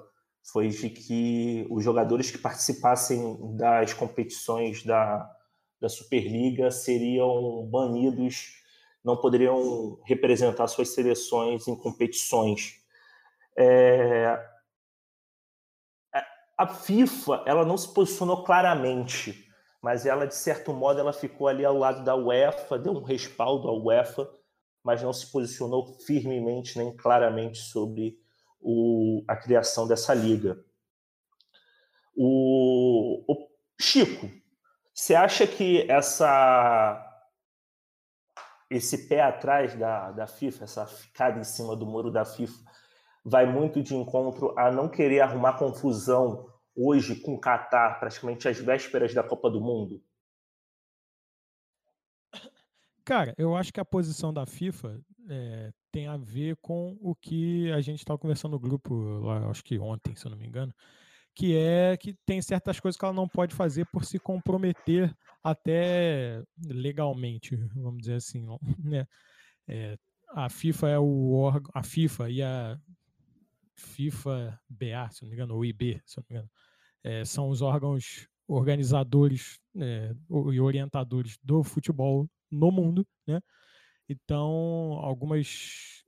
[0.53, 5.28] foi de que os jogadores que participassem das competições da,
[5.80, 8.55] da Superliga seriam banidos,
[9.05, 12.76] não poderiam representar suas seleções em competições.
[13.57, 14.38] É,
[16.57, 19.47] a FIFA ela não se posicionou claramente,
[19.83, 23.68] mas ela de certo modo ela ficou ali ao lado da UEFA, deu um respaldo
[23.68, 24.29] à UEFA
[24.89, 28.18] mas não se posicionou firmemente nem claramente sobre
[28.59, 30.64] o, a criação dessa liga.
[32.16, 33.49] O, o
[33.79, 34.31] Chico,
[34.95, 37.05] você acha que essa
[38.70, 42.59] esse pé atrás da, da FIFA, essa ficada em cima do muro da FIFA,
[43.24, 48.59] vai muito de encontro a não querer arrumar confusão hoje com o Catar, praticamente às
[48.59, 50.01] vésperas da Copa do Mundo?
[53.05, 57.72] Cara, eu acho que a posição da FIFA é, tem a ver com o que
[57.72, 60.72] a gente estava conversando no grupo, lá, acho que ontem, se eu não me engano,
[61.35, 66.43] que é que tem certas coisas que ela não pode fazer por se comprometer até
[66.66, 68.47] legalmente, vamos dizer assim,
[68.85, 69.07] né?
[69.66, 69.99] É,
[70.35, 72.79] a FIFA é o órgão, a FIFA e a
[73.74, 76.51] FIFA BA, se não me engano, ou IB, se não me engano,
[77.09, 80.14] é, são os órgãos organizadores é,
[80.52, 83.40] e orientadores do futebol no mundo, né?
[84.06, 86.04] Então, algumas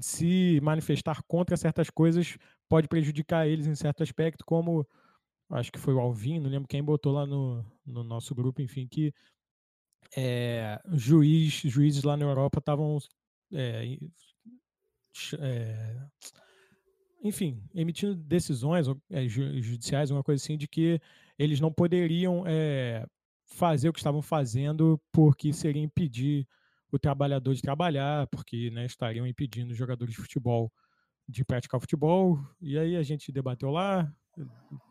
[0.00, 2.36] se manifestar contra certas coisas
[2.68, 4.86] pode prejudicar eles em certo aspecto, como
[5.50, 8.86] acho que foi o Alvin, não lembro quem botou lá no, no nosso grupo, enfim,
[8.86, 9.12] que
[10.16, 12.98] é, juiz, juízes lá na Europa estavam
[13.52, 13.98] é,
[15.40, 16.08] é,
[17.22, 21.00] enfim, emitindo decisões é, judiciais, uma coisa assim, de que
[21.38, 23.06] eles não poderiam é,
[23.44, 26.46] fazer o que estavam fazendo porque seria impedir
[26.90, 30.72] o trabalhador de trabalhar, porque né, estariam impedindo os jogadores de futebol
[31.28, 32.38] de praticar futebol.
[32.60, 34.12] E aí a gente debateu lá,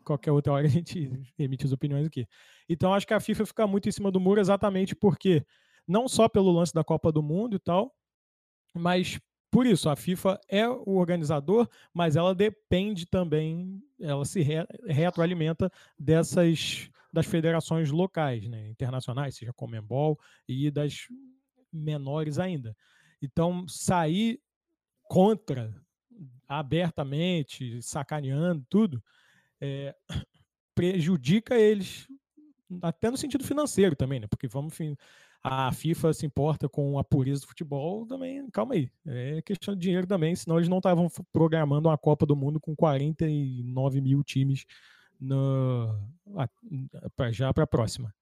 [0.04, 2.26] qualquer outra hora a gente emite as opiniões aqui.
[2.68, 5.44] Então acho que a FIFA fica muito em cima do muro exatamente porque,
[5.86, 7.94] não só pelo lance da Copa do Mundo e tal,
[8.74, 9.20] mas
[9.50, 15.70] por isso, a FIFA é o organizador, mas ela depende também, ela se re retroalimenta
[15.98, 20.16] dessas das federações locais, né, internacionais, seja Comembol
[20.48, 21.08] e das
[21.72, 22.76] menores ainda.
[23.20, 24.40] Então, sair
[25.02, 25.74] contra
[26.46, 29.02] abertamente, sacaneando tudo,
[29.60, 29.94] é,
[30.72, 32.06] prejudica eles
[32.80, 34.26] até no sentido financeiro também, né?
[34.28, 34.74] Porque vamos
[35.42, 39.80] a FIFA se importa com a pureza do futebol, também, calma aí, é questão de
[39.80, 44.66] dinheiro também, senão eles não estavam programando uma Copa do Mundo com 49 mil times
[45.18, 45.98] no,
[47.30, 48.14] já para a próxima.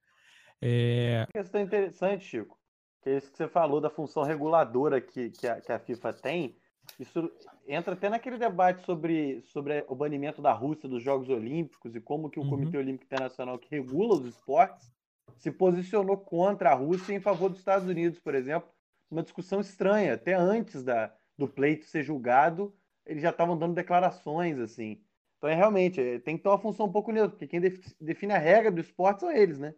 [0.60, 1.26] É...
[1.28, 2.58] Uma questão interessante, Chico,
[3.02, 6.12] que é isso que você falou da função reguladora que, que, a, que a FIFA
[6.12, 6.56] tem.
[6.98, 7.30] Isso
[7.66, 12.30] entra até naquele debate sobre, sobre o banimento da Rússia dos Jogos Olímpicos e como
[12.30, 12.50] que o uhum.
[12.50, 14.90] Comitê Olímpico Internacional que regula os esportes
[15.38, 18.68] se posicionou contra a Rússia em favor dos Estados Unidos, por exemplo,
[19.10, 22.74] uma discussão estranha, até antes da, do pleito ser julgado,
[23.06, 25.00] eles já estavam dando declarações assim.
[25.38, 27.60] Então, é realmente, é, tem que ter uma função um pouco neutra, porque quem
[28.00, 29.74] define a regra do esporte são eles, né?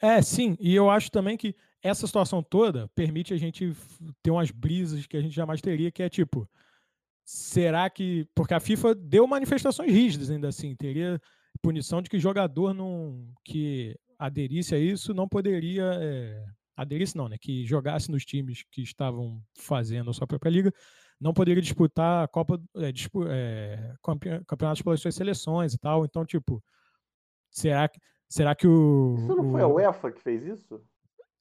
[0.00, 3.72] É, sim, e eu acho também que essa situação toda permite a gente
[4.22, 6.48] ter umas brisas que a gente jamais teria, que é tipo,
[7.24, 8.26] será que.
[8.34, 11.20] Porque a FIFA deu manifestações rígidas ainda assim, teria
[11.60, 13.28] punição de que jogador não.
[13.44, 13.96] que
[14.26, 15.84] aderisse a isso não poderia.
[16.00, 16.44] É,
[16.76, 17.36] aderisse não, né?
[17.38, 20.72] Que jogasse nos times que estavam fazendo a sua própria liga
[21.22, 23.94] não poderia disputar a Copa, é, dispu, é,
[24.44, 26.04] campeonatos pelas suas seleções e tal.
[26.04, 26.60] Então, tipo,
[27.48, 29.14] será que, será que o.
[29.16, 30.84] Isso não o, foi a UEFA que fez isso?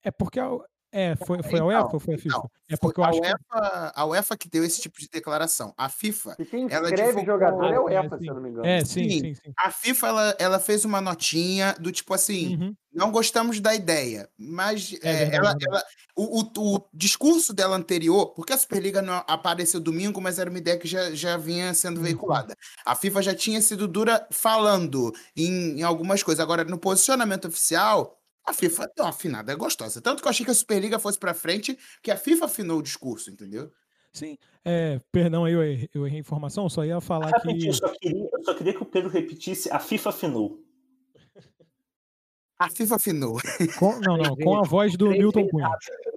[0.04, 0.48] É porque a,
[0.92, 2.38] É, foi, foi a UEFA então, ou foi a FIFA?
[2.38, 3.92] Não, é porque eu acho a UEFA, que...
[3.96, 5.74] a UEFA que deu esse tipo de declaração.
[5.78, 6.36] A FIFA.
[6.38, 7.26] E quem escreve divulgou...
[7.26, 8.66] jogador é a UEFA, é, se eu não me engano.
[8.66, 9.20] É, sim, sim.
[9.20, 9.54] sim, sim.
[9.58, 12.76] A FIFA ela, ela fez uma notinha do tipo assim: uhum.
[12.94, 15.84] não gostamos da ideia, mas é, é, ela, ela,
[16.14, 20.60] o, o, o, discurso dela anterior, porque a Superliga não apareceu domingo, mas era uma
[20.60, 22.04] ideia que já, já vinha sendo uhum.
[22.04, 22.54] veiculada.
[22.86, 26.42] A FIFA já tinha sido dura falando em, em algumas coisas.
[26.42, 30.02] Agora, no posicionamento oficial a FIFA deu uma afinada gostosa.
[30.02, 32.84] Tanto que eu achei que a Superliga fosse para frente, que a FIFA afinou o
[32.84, 33.72] discurso, entendeu?
[34.14, 37.68] Sim, é, perdão aí, eu errei, eu errei a informação, só ia falar que.
[37.68, 40.62] Eu só, queria, eu só queria que o Pedro repetisse: a FIFA afinou.
[42.60, 43.40] A FIFA afinou.
[43.80, 45.70] Com, não, não, com a voz do Milton Cunha.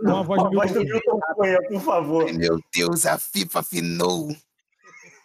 [0.03, 2.33] Com a voz do Milton, Milton Cunha, por favor.
[2.35, 4.29] Meu Deus, a FIFA afinou.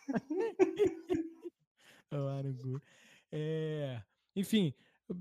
[3.32, 4.02] é,
[4.34, 4.74] enfim,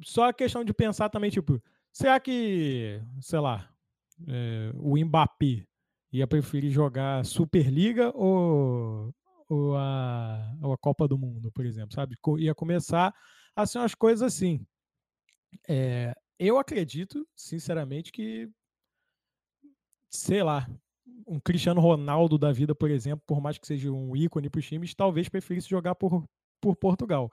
[0.03, 1.63] só a questão de pensar também, tipo,
[1.93, 3.71] será que, sei lá,
[4.27, 5.67] é, o Mbappé
[6.13, 9.15] ia preferir jogar Superliga ou,
[9.49, 12.17] ou, a, ou a Copa do Mundo, por exemplo, sabe?
[12.39, 13.15] Ia começar
[13.55, 14.67] a ser umas coisas assim.
[15.69, 18.49] É, eu acredito, sinceramente, que,
[20.11, 20.69] sei lá,
[21.27, 24.67] um Cristiano Ronaldo da vida, por exemplo, por mais que seja um ícone para os
[24.67, 26.25] times, talvez preferisse jogar por,
[26.61, 27.31] por Portugal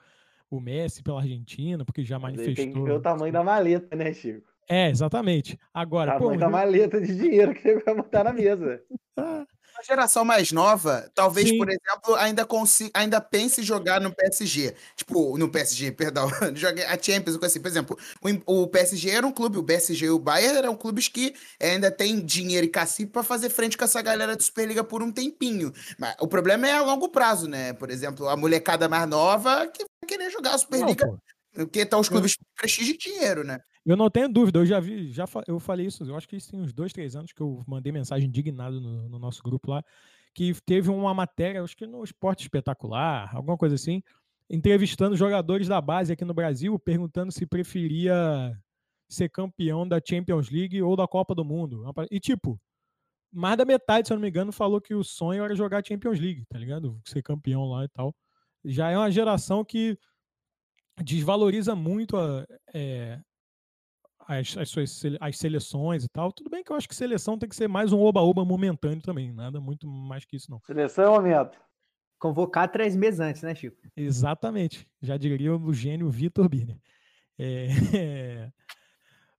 [0.50, 2.56] o Messi pela Argentina, porque já manifestou.
[2.56, 4.55] Tem que ver o tamanho da maleta, né, Chico?
[4.68, 5.58] É, exatamente.
[5.74, 8.82] Agora, tamanho pô, da maleta de dinheiro que ele vai botar na mesa.
[9.18, 11.58] A geração mais nova, talvez, Sim.
[11.58, 14.74] por exemplo, ainda consiga, ainda pense jogar no PSG.
[14.96, 17.60] Tipo, no PSG, perdão, jogar a Champions, assim.
[17.60, 18.00] Por exemplo,
[18.46, 21.92] o, o, PSG era um clube, o PSG e o Bayern eram clubes que ainda
[21.92, 25.74] tem dinheiro e cacife para fazer frente com essa galera de Superliga por um tempinho.
[26.00, 27.74] Mas o problema é a longo prazo, né?
[27.74, 31.06] Por exemplo, a molecada mais nova que vai querer jogar a Superliga.
[31.06, 31.20] Não,
[31.54, 33.60] porque estão os clubes de prestígio e dinheiro, né?
[33.86, 36.50] Eu não tenho dúvida, eu já vi, já eu falei isso, eu acho que isso
[36.50, 39.84] tem uns dois, três anos que eu mandei mensagem indignado no, no nosso grupo lá,
[40.34, 44.02] que teve uma matéria, acho que no Esporte Espetacular, alguma coisa assim,
[44.50, 48.60] entrevistando jogadores da base aqui no Brasil, perguntando se preferia
[49.08, 51.84] ser campeão da Champions League ou da Copa do Mundo.
[52.10, 52.60] E tipo,
[53.32, 56.20] mais da metade, se eu não me engano, falou que o sonho era jogar Champions
[56.20, 57.00] League, tá ligado?
[57.06, 58.16] Ser campeão lá e tal.
[58.64, 59.98] Já é uma geração que
[61.04, 63.20] desvaloriza muito a, é,
[64.28, 66.32] as, as, suas, as seleções e tal.
[66.32, 69.32] Tudo bem que eu acho que seleção tem que ser mais um oba-oba momentâneo também,
[69.32, 70.60] nada muito mais que isso, não.
[70.66, 71.60] Seleção é momento.
[72.20, 73.78] Convocar três meses antes, né, Chico?
[73.96, 74.88] Exatamente.
[75.02, 76.78] Já diria o gênio Vitor Birner.
[77.38, 78.52] É, é...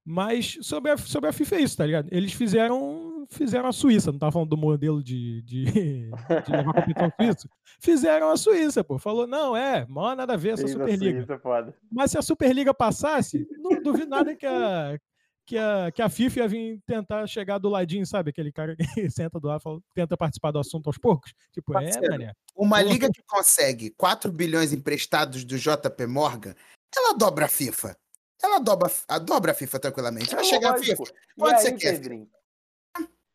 [0.09, 2.07] Mas sobre a, sobre a FIFA é isso, tá ligado?
[2.13, 7.11] Eles fizeram fizeram a Suíça, não tava falando do modelo de, de, de levar competição
[7.19, 7.49] suíça.
[7.81, 8.97] Fizeram a Suíça, pô.
[8.97, 11.19] Falou, não, é, mó nada a ver essa Superliga.
[11.19, 14.97] É Mas se a Superliga passasse, não duvido nada que a,
[15.45, 18.29] que a, que a FIFA ia vir tentar chegar do ladinho, sabe?
[18.29, 21.33] Aquele cara que senta do lado e tenta participar do assunto aos poucos.
[21.51, 22.33] Tipo, Pode é, mané.
[22.55, 26.55] Uma liga que consegue 4 bilhões emprestados do JP Morgan,
[26.95, 27.93] ela dobra a FIFA.
[28.41, 30.33] Ela dobra, a, dobra a FIFA tranquilamente.
[30.33, 31.03] Vai é chegar a FIFA.
[31.37, 31.93] Quanto aí, você quer?
[31.93, 32.29] Pedrinho,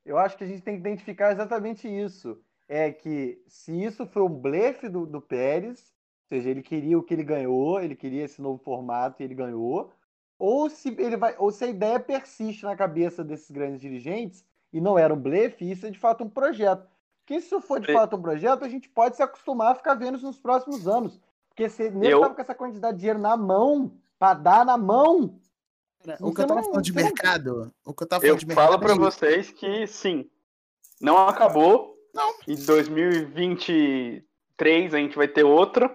[0.05, 2.41] eu acho que a gente tem que identificar exatamente isso.
[2.69, 5.93] É que se isso foi um blefe do, do Pérez,
[6.31, 9.35] ou seja, ele queria o que ele ganhou, ele queria esse novo formato e ele
[9.35, 9.93] ganhou,
[10.39, 14.81] ou se ele vai, ou se a ideia persiste na cabeça desses grandes dirigentes e
[14.81, 16.89] não era um blefe, isso é de fato um projeto.
[17.21, 19.95] Porque se isso for de fato um projeto, a gente pode se acostumar a ficar
[19.95, 21.21] vendo isso nos próximos anos.
[21.49, 22.35] Porque se ele eu...
[22.35, 23.93] com essa quantidade de dinheiro na mão,
[24.23, 25.41] para dar na mão.
[26.21, 27.75] O que eu tava falando de mercado.
[27.85, 28.67] O que eu tava falando eu de mercado.
[28.67, 30.31] falo para vocês que sim.
[31.01, 31.97] Não acabou.
[32.15, 32.33] Não.
[32.47, 35.91] Em 2023 a gente vai ter outra.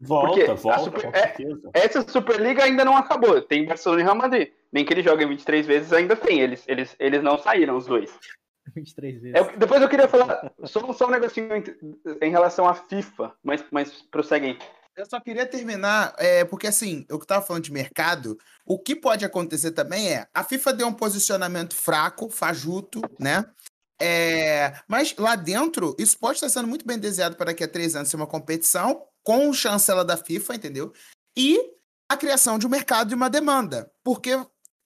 [0.00, 1.34] Volta, volta, super, é,
[1.72, 3.42] Essa Superliga ainda não acabou.
[3.42, 4.52] Tem Barcelona e Real Madrid.
[4.72, 6.38] Nem que eles joguem 23 vezes, ainda tem.
[6.38, 8.16] Eles, eles, eles não saíram, os dois.
[8.72, 9.34] 23 vezes.
[9.34, 11.64] É, depois eu queria falar só, só um negocinho em,
[12.22, 14.56] em relação à FIFA, mas, mas prosseguem.
[14.96, 19.24] Eu só queria terminar, é, porque assim, eu estava falando de mercado, o que pode
[19.24, 23.44] acontecer também é, a FIFA deu um posicionamento fraco, fajuto, né?
[24.00, 27.96] É, mas lá dentro, isso pode estar sendo muito bem desenhado para daqui a três
[27.96, 30.92] anos ser uma competição com chancela da FIFA, entendeu?
[31.36, 31.58] E
[32.08, 33.90] a criação de um mercado e uma demanda.
[34.04, 34.38] Porque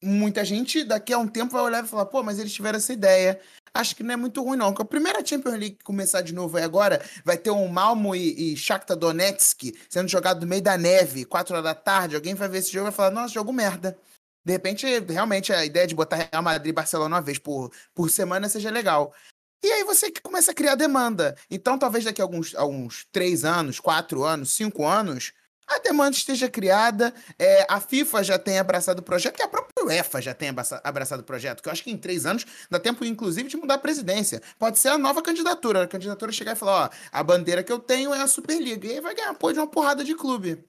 [0.02, 2.92] muita gente daqui a um tempo vai olhar e falar, pô, mas eles tiveram essa
[2.92, 3.40] ideia,
[3.78, 4.72] acho que não é muito ruim, não.
[4.72, 8.52] Porque a primeira Champions League começar de novo aí agora, vai ter um Malmo e,
[8.52, 12.16] e Shakhtar Donetsk sendo jogado no meio da neve, quatro horas da tarde.
[12.16, 13.96] Alguém vai ver esse jogo e vai falar, nossa, jogo merda.
[14.44, 18.10] De repente, realmente, a ideia de botar Real Madrid e Barcelona uma vez por, por
[18.10, 19.14] semana seja legal.
[19.62, 21.36] E aí você começa a criar demanda.
[21.50, 25.32] Então, talvez daqui a alguns, alguns três anos, quatro anos, cinco anos,
[25.68, 29.84] a demanda esteja criada, é, a FIFA já tem abraçado o projeto, e a própria
[29.84, 33.04] UEFA já tem abraçado o projeto, que eu acho que em três anos dá tempo,
[33.04, 34.42] inclusive, de mudar a presidência.
[34.58, 37.78] Pode ser a nova candidatura, a candidatura chegar e falar, ó, a bandeira que eu
[37.78, 40.64] tenho é a Superliga, e aí vai ganhar apoio de uma porrada de clube.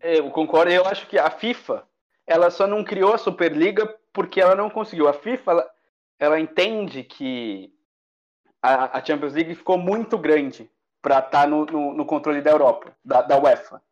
[0.00, 1.86] É, eu concordo, eu acho que a FIFA,
[2.26, 5.06] ela só não criou a Superliga porque ela não conseguiu.
[5.06, 5.70] A FIFA, ela,
[6.18, 7.72] ela entende que
[8.60, 10.68] a, a Champions League ficou muito grande
[11.02, 13.82] para estar tá no, no, no, controle da Europa, da, da UEFA.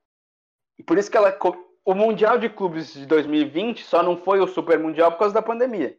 [0.79, 1.37] E por isso que ela,
[1.85, 5.43] o Mundial de Clubes de 2020 só não foi o Super Mundial por causa da
[5.43, 5.99] pandemia.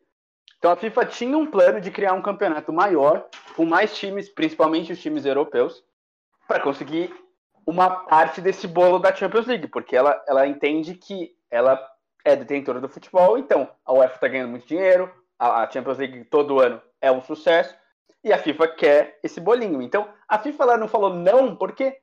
[0.57, 4.93] Então a FIFA tinha um plano de criar um campeonato maior, com mais times, principalmente
[4.93, 5.83] os times europeus,
[6.47, 7.13] para conseguir
[7.65, 11.79] uma parte desse bolo da Champions League, porque ela, ela entende que ela
[12.23, 16.23] é detentora do futebol, então a UEFA está ganhando muito dinheiro, a, a Champions League
[16.25, 17.75] todo ano é um sucesso,
[18.23, 19.81] e a FIFA quer esse bolinho.
[19.81, 21.97] Então, a FIFA lá não falou não, porque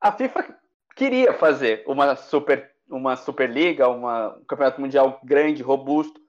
[0.00, 0.56] a FIFA
[0.96, 6.20] queria fazer uma super uma superliga, uma, um campeonato mundial grande, robusto,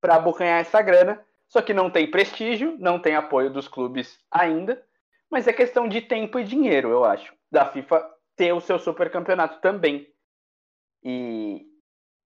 [0.00, 1.20] para abocanhar essa grana.
[1.48, 4.82] Só que não tem prestígio, não tem apoio dos clubes ainda,
[5.30, 9.10] mas é questão de tempo e dinheiro, eu acho, da FIFA ter o seu super
[9.10, 10.08] campeonato também.
[11.02, 11.66] E,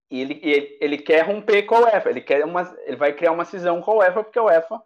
[0.09, 3.31] e ele, ele, ele, quer romper com a UEFA, ele, quer uma, ele vai criar
[3.31, 4.81] uma cisão com a UEFA, porque a UEFA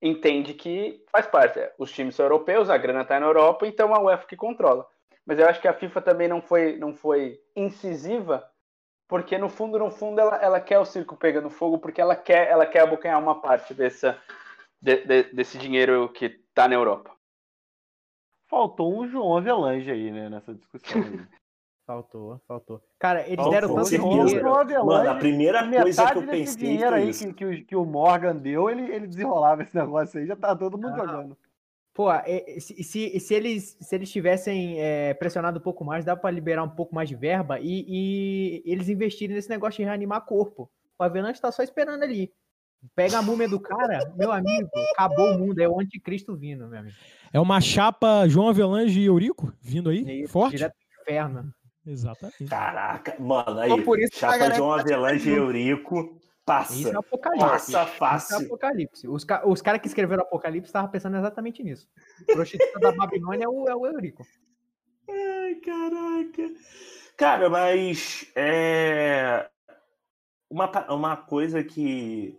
[0.00, 1.58] entende que faz parte.
[1.58, 4.86] É, os times são europeus, a grana está na Europa, então a UEFA que controla.
[5.26, 8.48] Mas eu acho que a FIFA também não foi, não foi incisiva,
[9.06, 12.48] porque no fundo, no fundo, ela, ela quer o circo pegando fogo, porque ela quer,
[12.48, 14.20] ela quer abocanhar uma parte dessa,
[14.80, 17.14] de, de, desse dinheiro que está na Europa.
[18.48, 21.02] Faltou um João Avelange aí, né, nessa discussão.
[21.88, 22.82] Faltou, faltou.
[22.98, 24.84] Cara, eles faltou, deram tanto dinheiro.
[24.84, 28.36] Mano, a primeira coisa que eu pensei dinheiro aí que, que, o, que o Morgan
[28.36, 30.96] deu, ele, ele desenrolava esse negócio aí, já tá todo mundo ah.
[30.98, 31.38] jogando.
[31.94, 36.14] Pô, é, se, se, se, eles, se eles tivessem é, pressionado um pouco mais, dá
[36.14, 40.26] para liberar um pouco mais de verba e, e, eles investirem nesse negócio de reanimar
[40.26, 40.70] corpo.
[40.98, 42.30] O Avenante tá só esperando ali.
[42.94, 46.80] Pega a múmia do cara, meu amigo, acabou o mundo, é o anticristo vindo, meu
[46.80, 46.96] amigo.
[47.32, 50.58] É uma chapa João Avelange e Eurico vindo aí, é isso, forte?
[50.58, 51.54] Direto do inferno.
[51.88, 52.44] Exatamente.
[52.44, 56.74] Caraca, mano, aí, por isso chapa João tá Avelange e Eurico, passa.
[56.74, 57.46] Isso é apocalipse.
[57.48, 58.36] Passa fácil.
[58.36, 59.08] Isso é apocalipse.
[59.08, 61.88] Os, ca os caras que escreveram Apocalipse estavam pensando exatamente nisso.
[62.22, 64.26] O prostituta da Babilônia é o, é o Eurico.
[65.08, 66.54] Ai, caraca.
[67.16, 69.48] Cara, mas é...
[70.50, 72.38] uma, uma coisa que,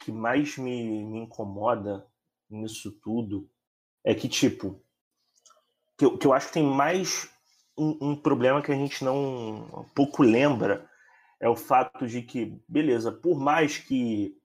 [0.00, 2.06] que mais me, me incomoda
[2.48, 3.48] nisso tudo
[4.02, 4.82] é que, tipo,
[5.98, 7.30] que eu, que eu acho que tem mais
[7.80, 10.88] um, um, problema que a gente não pouco lembra
[11.40, 14.36] é o fato de que, beleza, por mais que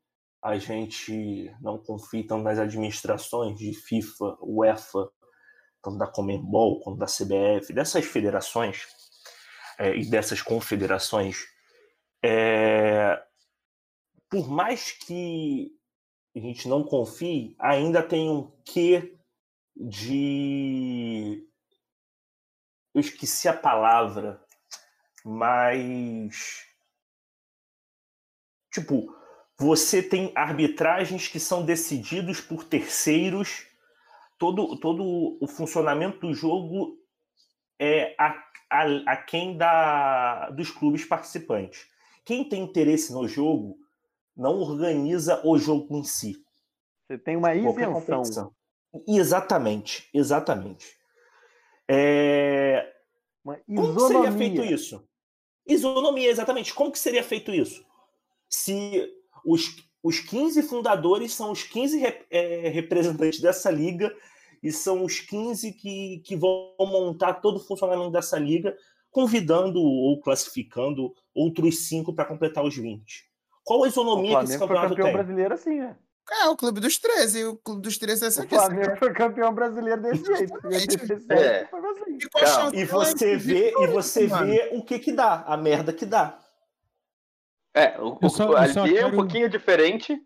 [0.42, 5.10] a gente não confie tanto nas administrações de FIFA, UEFA,
[5.82, 8.88] tanto da Comembol, quanto da CBF, dessas federações
[9.78, 11.46] é, e dessas confederações,
[12.24, 13.22] é,
[14.30, 15.72] por mais que
[16.36, 19.18] a gente não confie, ainda tem um quê
[19.76, 21.48] de.
[22.96, 24.42] Eu esqueci a palavra,
[25.22, 26.66] mas.
[28.72, 29.14] Tipo,
[29.58, 33.68] você tem arbitragens que são decididos por terceiros,
[34.38, 36.98] todo, todo o funcionamento do jogo
[37.78, 38.34] é a,
[38.70, 41.88] a, a quem da, dos clubes participantes.
[42.24, 43.78] Quem tem interesse no jogo
[44.36, 46.42] não organiza o jogo em si.
[47.06, 48.54] Você tem uma isenção.
[49.06, 50.96] Exatamente, exatamente.
[51.90, 52.92] É...
[53.68, 55.08] Como seria feito isso?
[55.68, 56.74] Isonomia, exatamente.
[56.74, 57.86] Como que seria feito isso?
[58.50, 59.12] Se
[59.46, 64.16] os, os 15 fundadores são os 15 rep, é, representantes dessa liga
[64.62, 68.76] e são os 15 que, que vão montar todo o funcionamento dessa liga,
[69.12, 73.26] convidando ou classificando outros cinco para completar os 20.
[73.64, 75.14] Qual a isonomia que esse campeonato foi campeão tem?
[75.14, 75.98] brasileiro assim, né?
[76.32, 77.46] É, o Clube dos 13.
[77.46, 80.54] O Clube dos 13 é essa O Flamengo foi campeão brasileiro desse jeito.
[81.30, 81.70] é.
[82.42, 82.78] assim.
[82.78, 86.40] E, você vê, e você vê o que que dá, a merda que dá.
[87.76, 88.98] É, o, só, ali quero...
[88.98, 90.18] é um pouquinho diferente,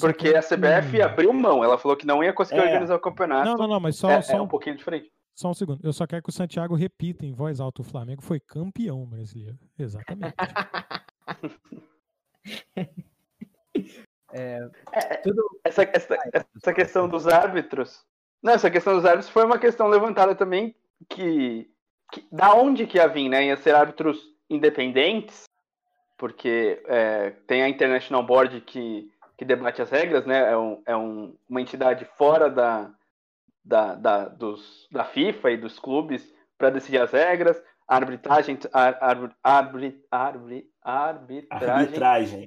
[0.00, 0.38] porque quero...
[0.38, 1.62] a CBF abriu mão.
[1.62, 2.64] Ela falou que não ia conseguir é.
[2.64, 3.44] organizar o campeonato.
[3.44, 5.12] Não, não, não, mas só, é, só é um pouquinho diferente.
[5.34, 5.80] Só um segundo.
[5.82, 9.58] Eu só quero que o Santiago repita em voz alta: o Flamengo foi campeão brasileiro.
[9.76, 10.36] Exatamente.
[14.34, 15.42] É, é, tudo...
[15.62, 18.04] essa, essa, essa questão dos árbitros.
[18.42, 20.74] Não, essa questão dos árbitros foi uma questão levantada também
[21.08, 21.70] que,
[22.12, 23.46] que da onde que ia vir, né?
[23.46, 24.20] Ia ser árbitros
[24.50, 25.44] independentes,
[26.18, 29.08] porque é, tem a International Board que,
[29.38, 30.50] que debate as regras, né?
[30.50, 32.90] É, um, é um, uma entidade fora da,
[33.64, 37.62] da, da, dos, da FIFA e dos clubes para decidir as regras.
[37.86, 40.02] A arbitragem, ar, ar, arbri,
[40.80, 42.46] arbitragem,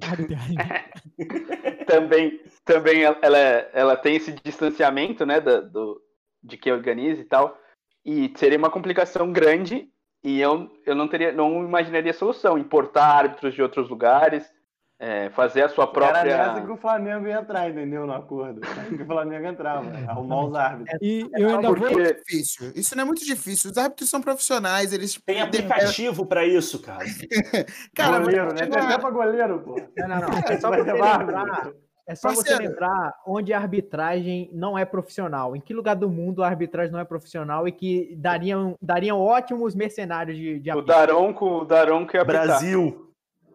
[1.88, 3.38] também, também ela,
[3.72, 6.02] ela tem esse distanciamento, né, do, do,
[6.42, 7.58] de quem organiza e tal,
[8.04, 9.88] e seria uma complicação grande
[10.22, 14.52] e eu, eu não teria, não imaginaria solução, importar árbitros de outros lugares,
[15.00, 16.18] é, fazer a sua própria.
[16.18, 18.06] Era nessa que o Flamengo ia entrar, entendeu?
[18.06, 18.60] No acordo.
[18.88, 20.98] que o Flamengo entrava, arrumar os árbitros.
[21.00, 21.94] E eu ainda Porque...
[21.94, 22.00] vou.
[22.00, 22.72] É difícil.
[22.74, 23.70] Isso não é muito difícil.
[23.70, 25.20] Os árbitros são profissionais, eles.
[25.24, 27.04] Tem aplicativo para isso, cara.
[27.94, 28.66] cara, goleiro, né?
[28.66, 29.80] Tem até pra goleiro, pô.
[29.96, 30.28] Não, não, não.
[30.48, 31.72] É só você lembrar.
[32.06, 35.54] É só você lembrar onde a arbitragem não é profissional.
[35.54, 39.74] Em que lugar do mundo a arbitragem não é profissional e que dariam, dariam ótimos
[39.74, 43.07] mercenários de, de O Daronco, o Daronco é Brasil.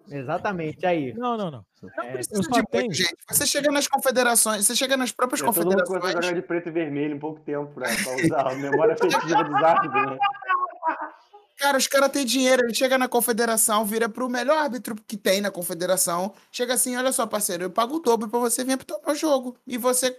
[0.09, 1.13] Exatamente, aí.
[1.13, 1.65] Não, não, não.
[1.81, 3.17] Não é, precisa de muito, gente.
[3.29, 5.87] Você chega nas confederações, você chega nas próprias é, confederações.
[5.87, 8.93] Todo mundo jogar de preto e vermelho em pouco tempo pra, pra usar a memória
[8.99, 10.17] afetiva dos árbitros, né?
[11.63, 15.39] Cara, os caras têm dinheiro, ele chega na confederação, vira pro melhor árbitro que tem
[15.39, 18.99] na confederação, chega assim, olha só, parceiro, eu pago o dobro pra você vir pro
[19.07, 19.55] meu jogo.
[19.65, 20.13] E você,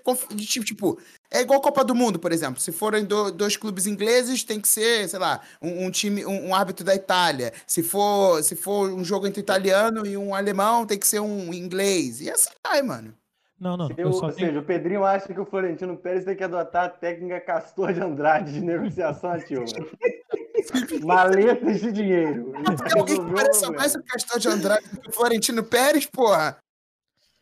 [0.48, 0.98] tipo,
[1.30, 2.58] é igual Copa do Mundo, por exemplo.
[2.62, 6.48] Se forem do, dois clubes ingleses, tem que ser, sei lá, um, um time, um,
[6.48, 7.52] um, árbitro da Itália.
[7.66, 11.52] Se for, se for um jogo entre italiano e um alemão, tem que ser um
[11.52, 12.22] inglês.
[12.22, 13.12] E assim vai, mano.
[13.60, 13.90] Não, não.
[13.98, 17.38] Eu, ou seja, o Pedrinho acha que o Florentino Pérez tem que adotar a técnica
[17.38, 19.62] Castor de Andrade de negociação ativa.
[21.04, 22.52] Maletas de dinheiro.
[22.96, 26.58] Alguém que pareça mais o Castor de Andrade do que o Florentino Pérez, porra.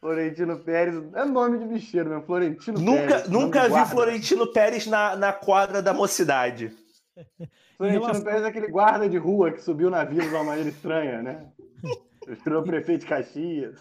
[0.01, 3.29] Florentino Pérez é nome de bicheiro mesmo, Florentino nunca, Pérez.
[3.29, 6.73] Nunca vi Florentino Pérez na, na quadra da mocidade.
[7.77, 8.25] Florentino relação...
[8.25, 11.47] Pérez é aquele guarda de rua que subiu na vila de uma maneira estranha, né?
[12.45, 13.79] Virou prefeito de Caxias.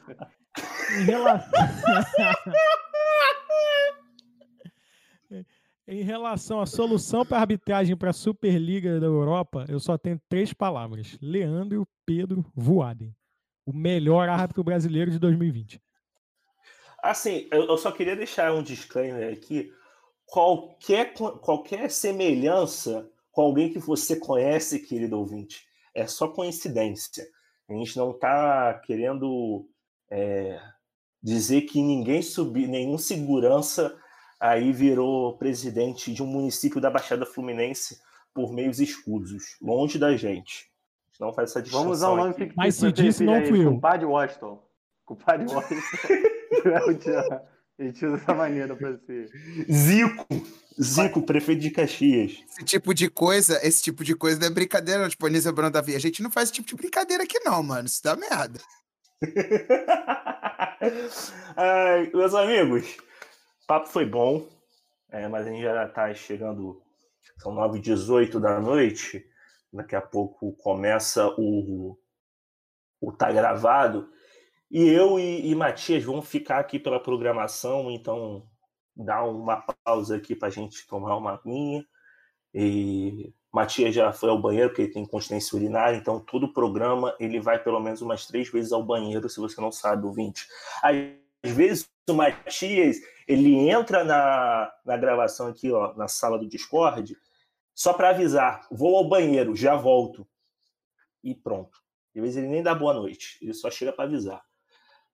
[1.00, 1.52] Em relação...
[5.88, 10.54] Em relação à solução para arbitragem para a Superliga da Europa, eu só tenho três
[10.54, 13.16] palavras: Leandro Pedro Voaden,
[13.66, 15.82] o melhor árbitro brasileiro de 2020.
[17.02, 19.74] Assim, eu só queria deixar um disclaimer aqui.
[20.26, 27.26] Qualquer, qualquer semelhança com alguém que você conhece, querido ouvinte, é só coincidência.
[27.68, 29.68] A gente não está querendo
[30.10, 30.62] é,
[31.22, 33.98] dizer que ninguém subiu, nenhum segurança
[34.42, 38.02] aí virou presidente de um município da Baixada Fluminense
[38.34, 40.72] por meios escusos, longe da gente.
[41.20, 41.84] Não faz essa distinção.
[41.84, 42.56] Vamos usar o nome fictício.
[42.58, 43.74] Mas se disse, não fui eu.
[43.74, 44.64] Compadre Washington.
[45.06, 47.42] Compadre Washington.
[47.80, 49.30] A gente usa essa maneira para ser.
[49.72, 50.28] Zico.
[50.80, 52.44] Zico, prefeito de Caxias.
[52.48, 55.96] Esse tipo de coisa, esse tipo de coisa não é brincadeira, tipo, Anísio Bruno Davi.
[55.96, 57.88] A gente não faz esse tipo de brincadeira aqui, não, mano.
[57.88, 58.60] Isso dá merda.
[61.56, 62.98] Ai, meus amigos,
[63.72, 64.46] papo foi bom,
[65.10, 66.82] é, mas a gente já está chegando,
[67.38, 69.26] são 9h18 da noite,
[69.72, 71.98] daqui a pouco começa o,
[73.00, 74.10] o Tá Gravado,
[74.70, 78.46] e eu e, e Matias vamos ficar aqui pela programação, então
[78.94, 81.86] dá uma pausa aqui para a gente tomar uma aguinha,
[82.54, 87.16] e Matias já foi ao banheiro, porque ele tem continência urinária, então todo o programa
[87.22, 90.46] ele vai pelo menos umas três vezes ao banheiro, se você não sabe, ouvinte.
[90.84, 92.98] Às vezes Matias
[93.28, 97.18] ele entra na, na gravação aqui, ó, na sala do Discord,
[97.74, 100.28] só para avisar, vou ao banheiro, já volto.
[101.24, 101.80] E pronto.
[102.16, 104.44] Às vezes ele nem dá boa noite, ele só chega para avisar.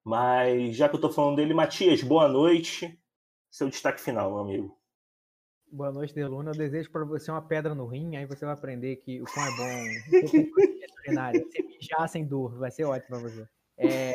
[0.03, 2.99] Mas já que eu estou falando dele, Matias, boa noite.
[3.52, 4.78] Seu destaque final, meu amigo.
[5.69, 6.52] Boa noite, Deluna.
[6.52, 9.45] Eu desejo para você uma pedra no rim, aí você vai aprender que o quão
[9.45, 10.48] é bom.
[11.07, 13.48] Você mijar sem dor, vai ser ótimo para você.
[13.78, 14.14] É,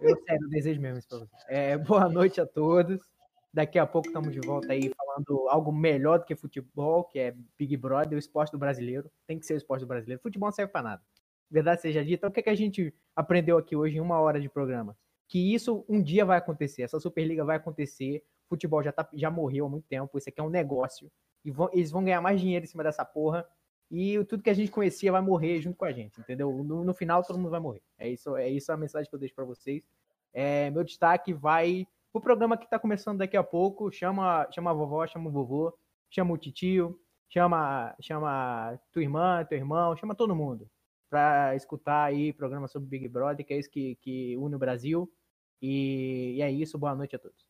[0.00, 1.28] eu sério, desejo mesmo isso pra você.
[1.48, 3.00] É, boa noite a todos.
[3.52, 7.34] Daqui a pouco estamos de volta aí falando algo melhor do que futebol, que é
[7.58, 9.10] Big Brother, o esporte do brasileiro.
[9.26, 10.22] Tem que ser o esporte do brasileiro.
[10.22, 11.02] Futebol não serve para nada.
[11.50, 12.28] Verdade seja dita.
[12.28, 14.96] O que, é que a gente aprendeu aqui hoje em uma hora de programa?
[15.28, 16.82] Que isso um dia vai acontecer.
[16.82, 18.22] Essa Superliga vai acontecer.
[18.48, 20.16] Futebol já, tá, já morreu há muito tempo.
[20.16, 21.10] Isso aqui é um negócio.
[21.44, 23.44] E vão, eles vão ganhar mais dinheiro em cima dessa porra
[23.90, 26.52] e tudo que a gente conhecia vai morrer junto com a gente, entendeu?
[26.62, 27.82] No, no final todo mundo vai morrer.
[27.98, 29.82] É isso, é isso a mensagem que eu deixo para vocês.
[30.32, 33.90] É, meu destaque vai o programa que está começando daqui a pouco.
[33.90, 35.76] Chama, chama a vovó, chama o vovô,
[36.08, 40.70] chama o titio, chama, chama tua irmã, teu irmão, chama todo mundo
[41.10, 45.12] para escutar aí programa sobre Big Brother, que é isso que, que une o Brasil.
[45.60, 46.78] E, e é isso.
[46.78, 47.44] Boa noite a todos.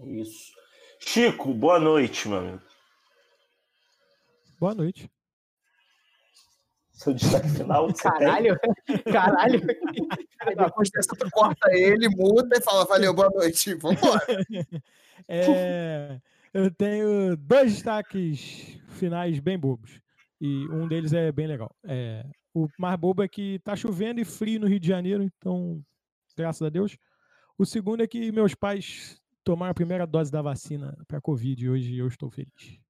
[0.00, 0.52] Isso.
[0.98, 2.60] Chico, boa noite, mano.
[4.58, 5.10] Boa noite.
[6.92, 7.92] Seu destaque final.
[7.94, 8.58] Caralho,
[9.12, 9.60] caralho.
[10.56, 14.20] depois dessa, tu corta ele, muda e fala, valeu, boa noite, vambora.
[15.28, 16.20] É,
[16.52, 20.00] eu tenho dois destaques finais bem bobos.
[20.40, 21.74] E um deles é bem legal.
[21.84, 25.82] É, o mais bobo é que tá chovendo e frio no Rio de Janeiro, então,
[26.36, 26.98] graças a Deus.
[27.56, 31.70] O segundo é que meus pais tomaram a primeira dose da vacina para Covid e
[31.70, 32.83] hoje eu estou feliz.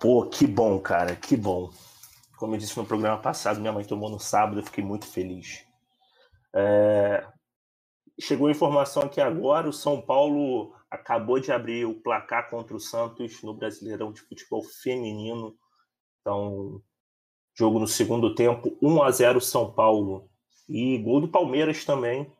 [0.00, 1.70] Pô, que bom, cara, que bom.
[2.36, 5.66] Como eu disse no programa passado, minha mãe tomou no sábado, eu fiquei muito feliz.
[6.54, 7.26] É...
[8.20, 12.80] Chegou a informação aqui agora, o São Paulo acabou de abrir o placar contra o
[12.80, 15.56] Santos no Brasileirão de Futebol Feminino.
[16.20, 16.80] Então,
[17.56, 20.30] jogo no segundo tempo, 1 a 0 São Paulo.
[20.68, 22.32] E gol do Palmeiras também.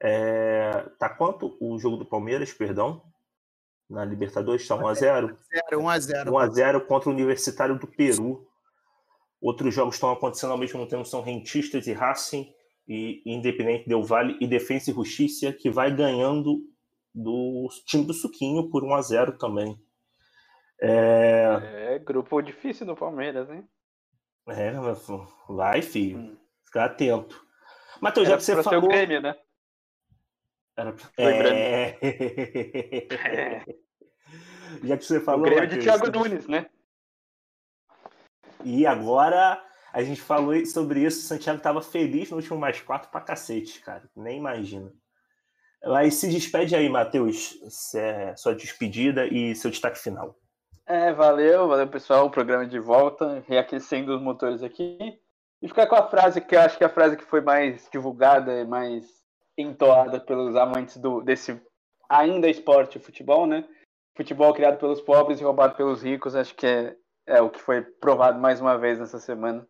[0.00, 0.88] É...
[1.00, 3.09] Tá quanto o jogo do Palmeiras, perdão?
[3.90, 5.36] Na Libertadores está 1 a 0.
[5.72, 6.32] 1 a 0.
[6.32, 8.46] 1 a 0 contra o Universitário do Peru.
[9.40, 12.54] Outros jogos estão acontecendo ao mesmo tempo, são Rentistas e Racing,
[12.86, 16.60] e Independente Del Vale e Defensa e Justiça, que vai ganhando
[17.12, 19.76] do time do Suquinho por 1 a 0 também.
[20.80, 23.68] É, é grupo difícil do Palmeiras, hein?
[24.48, 24.72] É,
[25.48, 26.18] vai, filho.
[26.18, 26.36] Hum.
[26.64, 27.44] Fica atento.
[28.00, 28.88] Matheus, já que você falou.
[28.88, 29.34] Grêmio, né?
[30.80, 30.94] Era...
[31.18, 31.98] É...
[32.00, 33.64] é...
[34.82, 35.46] Já que você falou.
[35.46, 36.66] O Grêmio de Thiago Nunes, né?
[38.64, 39.62] E agora
[39.92, 41.20] a gente falou sobre isso.
[41.20, 44.08] O Santiago estava feliz no último mais quatro pra cacete, cara.
[44.16, 44.92] Nem imagina.
[45.84, 47.54] Mas se despede aí, Matheus.
[47.94, 50.36] É sua despedida e seu destaque final.
[50.86, 52.26] É, valeu, valeu pessoal.
[52.26, 55.18] O programa de volta, reaquecendo os motores aqui.
[55.62, 57.88] E ficar com a frase que eu acho que é a frase que foi mais
[57.90, 59.19] divulgada e mais
[59.60, 61.60] entoada pelos amantes do, desse
[62.08, 63.64] ainda esporte futebol, né?
[64.16, 66.34] Futebol criado pelos pobres e roubado pelos ricos.
[66.34, 66.96] Acho que é
[67.30, 69.66] é o que foi provado mais uma vez nessa semana.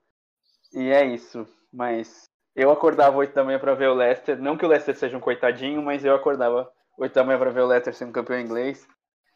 [0.73, 1.47] E é isso.
[1.73, 2.25] Mas
[2.57, 4.41] eu acordava oito da manhã para ver o Leicester.
[4.41, 7.61] Não que o Leicester seja um coitadinho, mas eu acordava oito da manhã para ver
[7.61, 8.89] o Leicester sendo campeão inglês.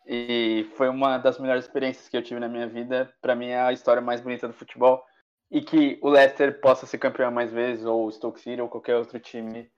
[0.07, 3.13] E foi uma das melhores experiências que eu tive na minha vida.
[3.21, 5.05] Para mim é a história mais bonita do futebol.
[5.51, 8.97] E que o Leicester possa ser campeão mais vezes, ou o Stoke City, ou qualquer
[8.97, 9.71] outro time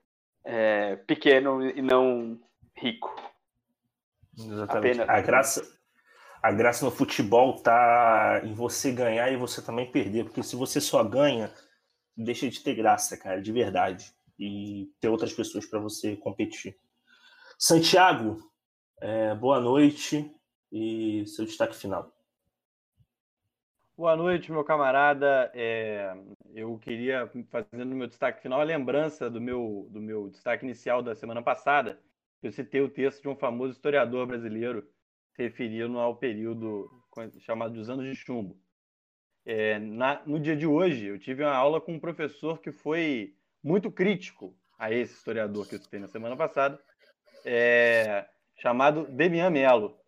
[0.46, 2.40] é, pequeno e não
[2.74, 3.14] rico.
[4.38, 5.00] Exatamente.
[5.00, 5.08] Apenas.
[5.08, 5.78] A graça,
[6.42, 10.80] a graça no futebol tá em você ganhar e você também perder, porque se você
[10.80, 11.52] só ganha,
[12.16, 16.78] deixa de ter graça, cara, de verdade, e ter outras pessoas para você competir.
[17.58, 18.38] Santiago,
[19.00, 20.30] é, boa noite
[20.70, 22.15] e seu destaque final.
[23.98, 25.50] Boa noite, meu camarada.
[25.54, 26.14] É,
[26.54, 31.14] eu queria, fazendo meu destaque final, a lembrança do meu, do meu destaque inicial da
[31.14, 31.98] semana passada.
[32.42, 34.86] Eu citei o texto de um famoso historiador brasileiro,
[35.38, 36.90] referindo ao período
[37.40, 38.60] chamado dos anos de chumbo.
[39.46, 43.34] É, na, no dia de hoje, eu tive uma aula com um professor que foi
[43.64, 46.78] muito crítico a esse historiador que eu citei na semana passada,
[47.46, 49.98] é, chamado Demian Mello.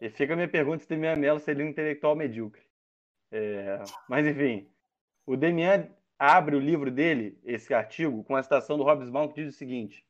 [0.00, 2.71] E fica a minha pergunta se Demian Mello seria um intelectual medíocre.
[3.32, 4.68] É, mas, enfim,
[5.26, 5.88] o Demian
[6.18, 10.04] abre o livro dele, esse artigo, com a citação do Hobsbawm que diz o seguinte: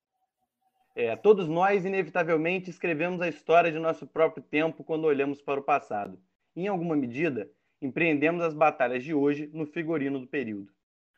[0.94, 5.62] é, todos nós, inevitavelmente, escrevemos a história de nosso próprio tempo quando olhamos para o
[5.62, 6.18] passado.
[6.54, 7.48] Em alguma medida,
[7.80, 10.70] empreendemos as batalhas de hoje no figurino do período.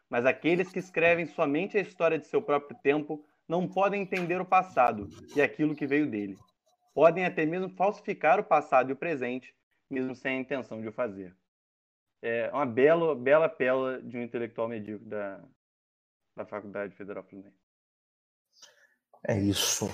[0.09, 4.44] Mas aqueles que escrevem somente a história de seu próprio tempo não podem entender o
[4.44, 6.39] passado e aquilo que veio dele.
[6.94, 9.52] Podem até mesmo falsificar o passado e o presente,
[9.90, 11.35] mesmo sem a intenção de o fazer.
[12.26, 15.44] É uma bela, bela pérola de um intelectual medíocre da,
[16.34, 17.59] da Faculdade Federal Fluminense.
[19.28, 19.90] É isso.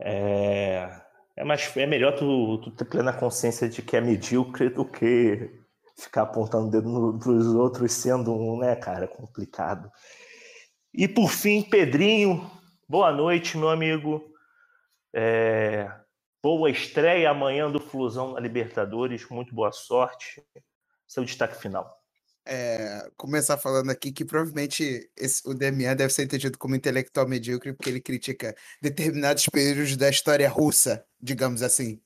[0.00, 0.88] É,
[1.36, 5.50] é, mais, é melhor tu, tu ter plena consciência de que é medíocre do que
[5.96, 9.90] ficar apontando o dedo para os outros sendo um, né, cara, complicado.
[10.92, 12.48] E por fim, Pedrinho,
[12.88, 14.32] boa noite, meu amigo.
[15.12, 15.90] É,
[16.40, 20.44] boa estreia amanhã do Flusão na Libertadores, muito boa sorte.
[21.06, 22.04] Seu destaque final
[22.46, 27.72] é, começar falando aqui que provavelmente esse, o Demian deve ser entendido como intelectual medíocre
[27.72, 32.00] porque ele critica determinados períodos da história russa, digamos assim.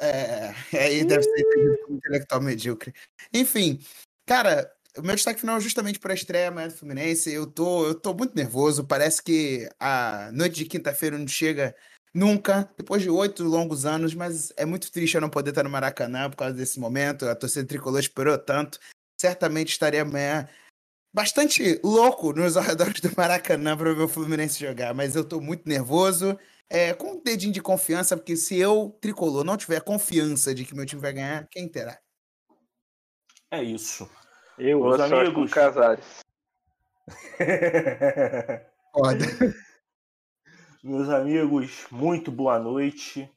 [0.00, 2.92] É, aí deve ser entendido como intelectual medíocre.
[3.32, 3.80] Enfim,
[4.26, 7.32] cara, o meu destaque final é justamente para a estreia amanhã do Fluminense.
[7.32, 8.84] Eu tô, eu tô muito nervoso.
[8.84, 11.74] Parece que a noite de quinta-feira não chega
[12.18, 15.70] nunca, depois de oito longos anos, mas é muito triste eu não poder estar no
[15.70, 17.26] Maracanã por causa desse momento.
[17.26, 18.78] A torcida tricolor esperou tanto
[19.18, 20.48] certamente estaria amanhã
[21.12, 25.68] bastante louco nos arredores do Maracanã para ver o Fluminense jogar, mas eu estou muito
[25.68, 26.38] nervoso,
[26.70, 30.74] é, com um dedinho de confiança, porque se eu, tricolor, não tiver confiança de que
[30.74, 31.98] meu time vai ganhar, quem terá?
[33.50, 34.08] É isso.
[34.58, 35.52] Eu, Meus amigos.
[35.52, 36.04] Casares.
[38.92, 39.24] Foda.
[40.88, 43.30] Meus amigos, muito boa noite.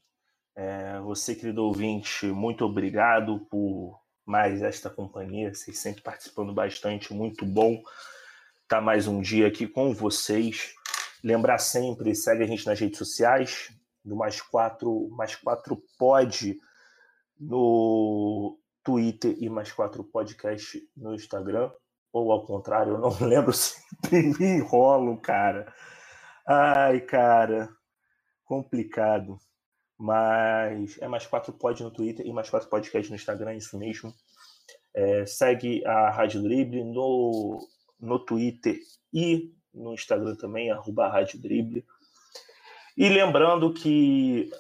[0.56, 5.54] É, você, querido ouvinte, muito obrigado por mais esta companhia.
[5.54, 10.74] Vocês sempre participando bastante, muito bom estar tá mais um dia aqui com vocês.
[11.22, 13.70] Lembrar sempre, segue a gente nas redes sociais,
[14.02, 16.58] do Mais Quatro, Mais Quatro Pod
[17.38, 21.70] no Twitter e Mais Quatro Podcast no Instagram.
[22.14, 25.68] Ou ao contrário, eu não lembro, sempre me enrolo, cara.
[26.54, 27.70] Ai, cara,
[28.44, 29.40] complicado.
[29.98, 34.14] Mas é mais quatro pod no Twitter e mais quatro podcast no Instagram, isso mesmo.
[34.94, 37.66] É, segue a Rádio Drible no,
[37.98, 38.78] no Twitter
[39.14, 41.86] e no Instagram também, arroba Rádio Drible.
[42.98, 44.52] E lembrando que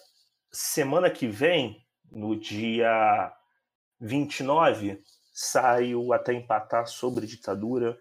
[0.49, 3.33] semana que vem, no dia
[3.99, 5.03] 29,
[5.33, 7.99] sai o Até Empatar sobre Ditadura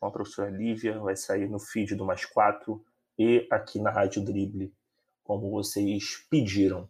[0.00, 2.84] com a professora Lívia, vai sair no feed do Mais Quatro
[3.18, 4.72] e aqui na Rádio Drible,
[5.24, 6.88] como vocês pediram.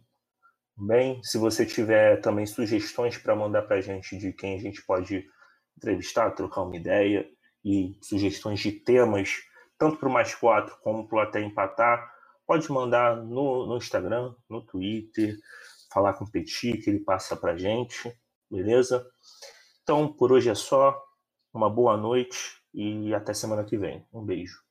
[0.77, 4.81] Bem, se você tiver também sugestões para mandar para a gente de quem a gente
[4.85, 5.27] pode
[5.75, 7.27] entrevistar, trocar uma ideia
[7.65, 9.37] e sugestões de temas,
[9.77, 12.09] tanto para o Mais Quatro como para o Até Empatar,
[12.45, 15.35] pode mandar no, no Instagram, no Twitter,
[15.91, 18.13] falar com o Petit, que ele passa para a gente,
[18.49, 19.05] beleza?
[19.83, 20.97] Então, por hoje é só.
[21.51, 24.05] Uma boa noite e até semana que vem.
[24.13, 24.68] Um beijo.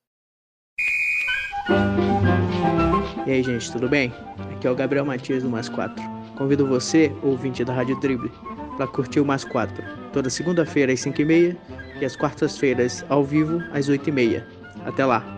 [3.26, 4.12] E aí, gente, tudo bem?
[4.52, 6.02] Aqui é o Gabriel Matias do Mais 4.
[6.36, 8.32] Convido você, ouvinte da Rádio Drible,
[8.76, 11.56] para curtir o Mais 4, toda segunda-feira às 5h30
[12.00, 14.42] e às quartas-feiras ao vivo às 8h30.
[14.86, 15.37] Até lá!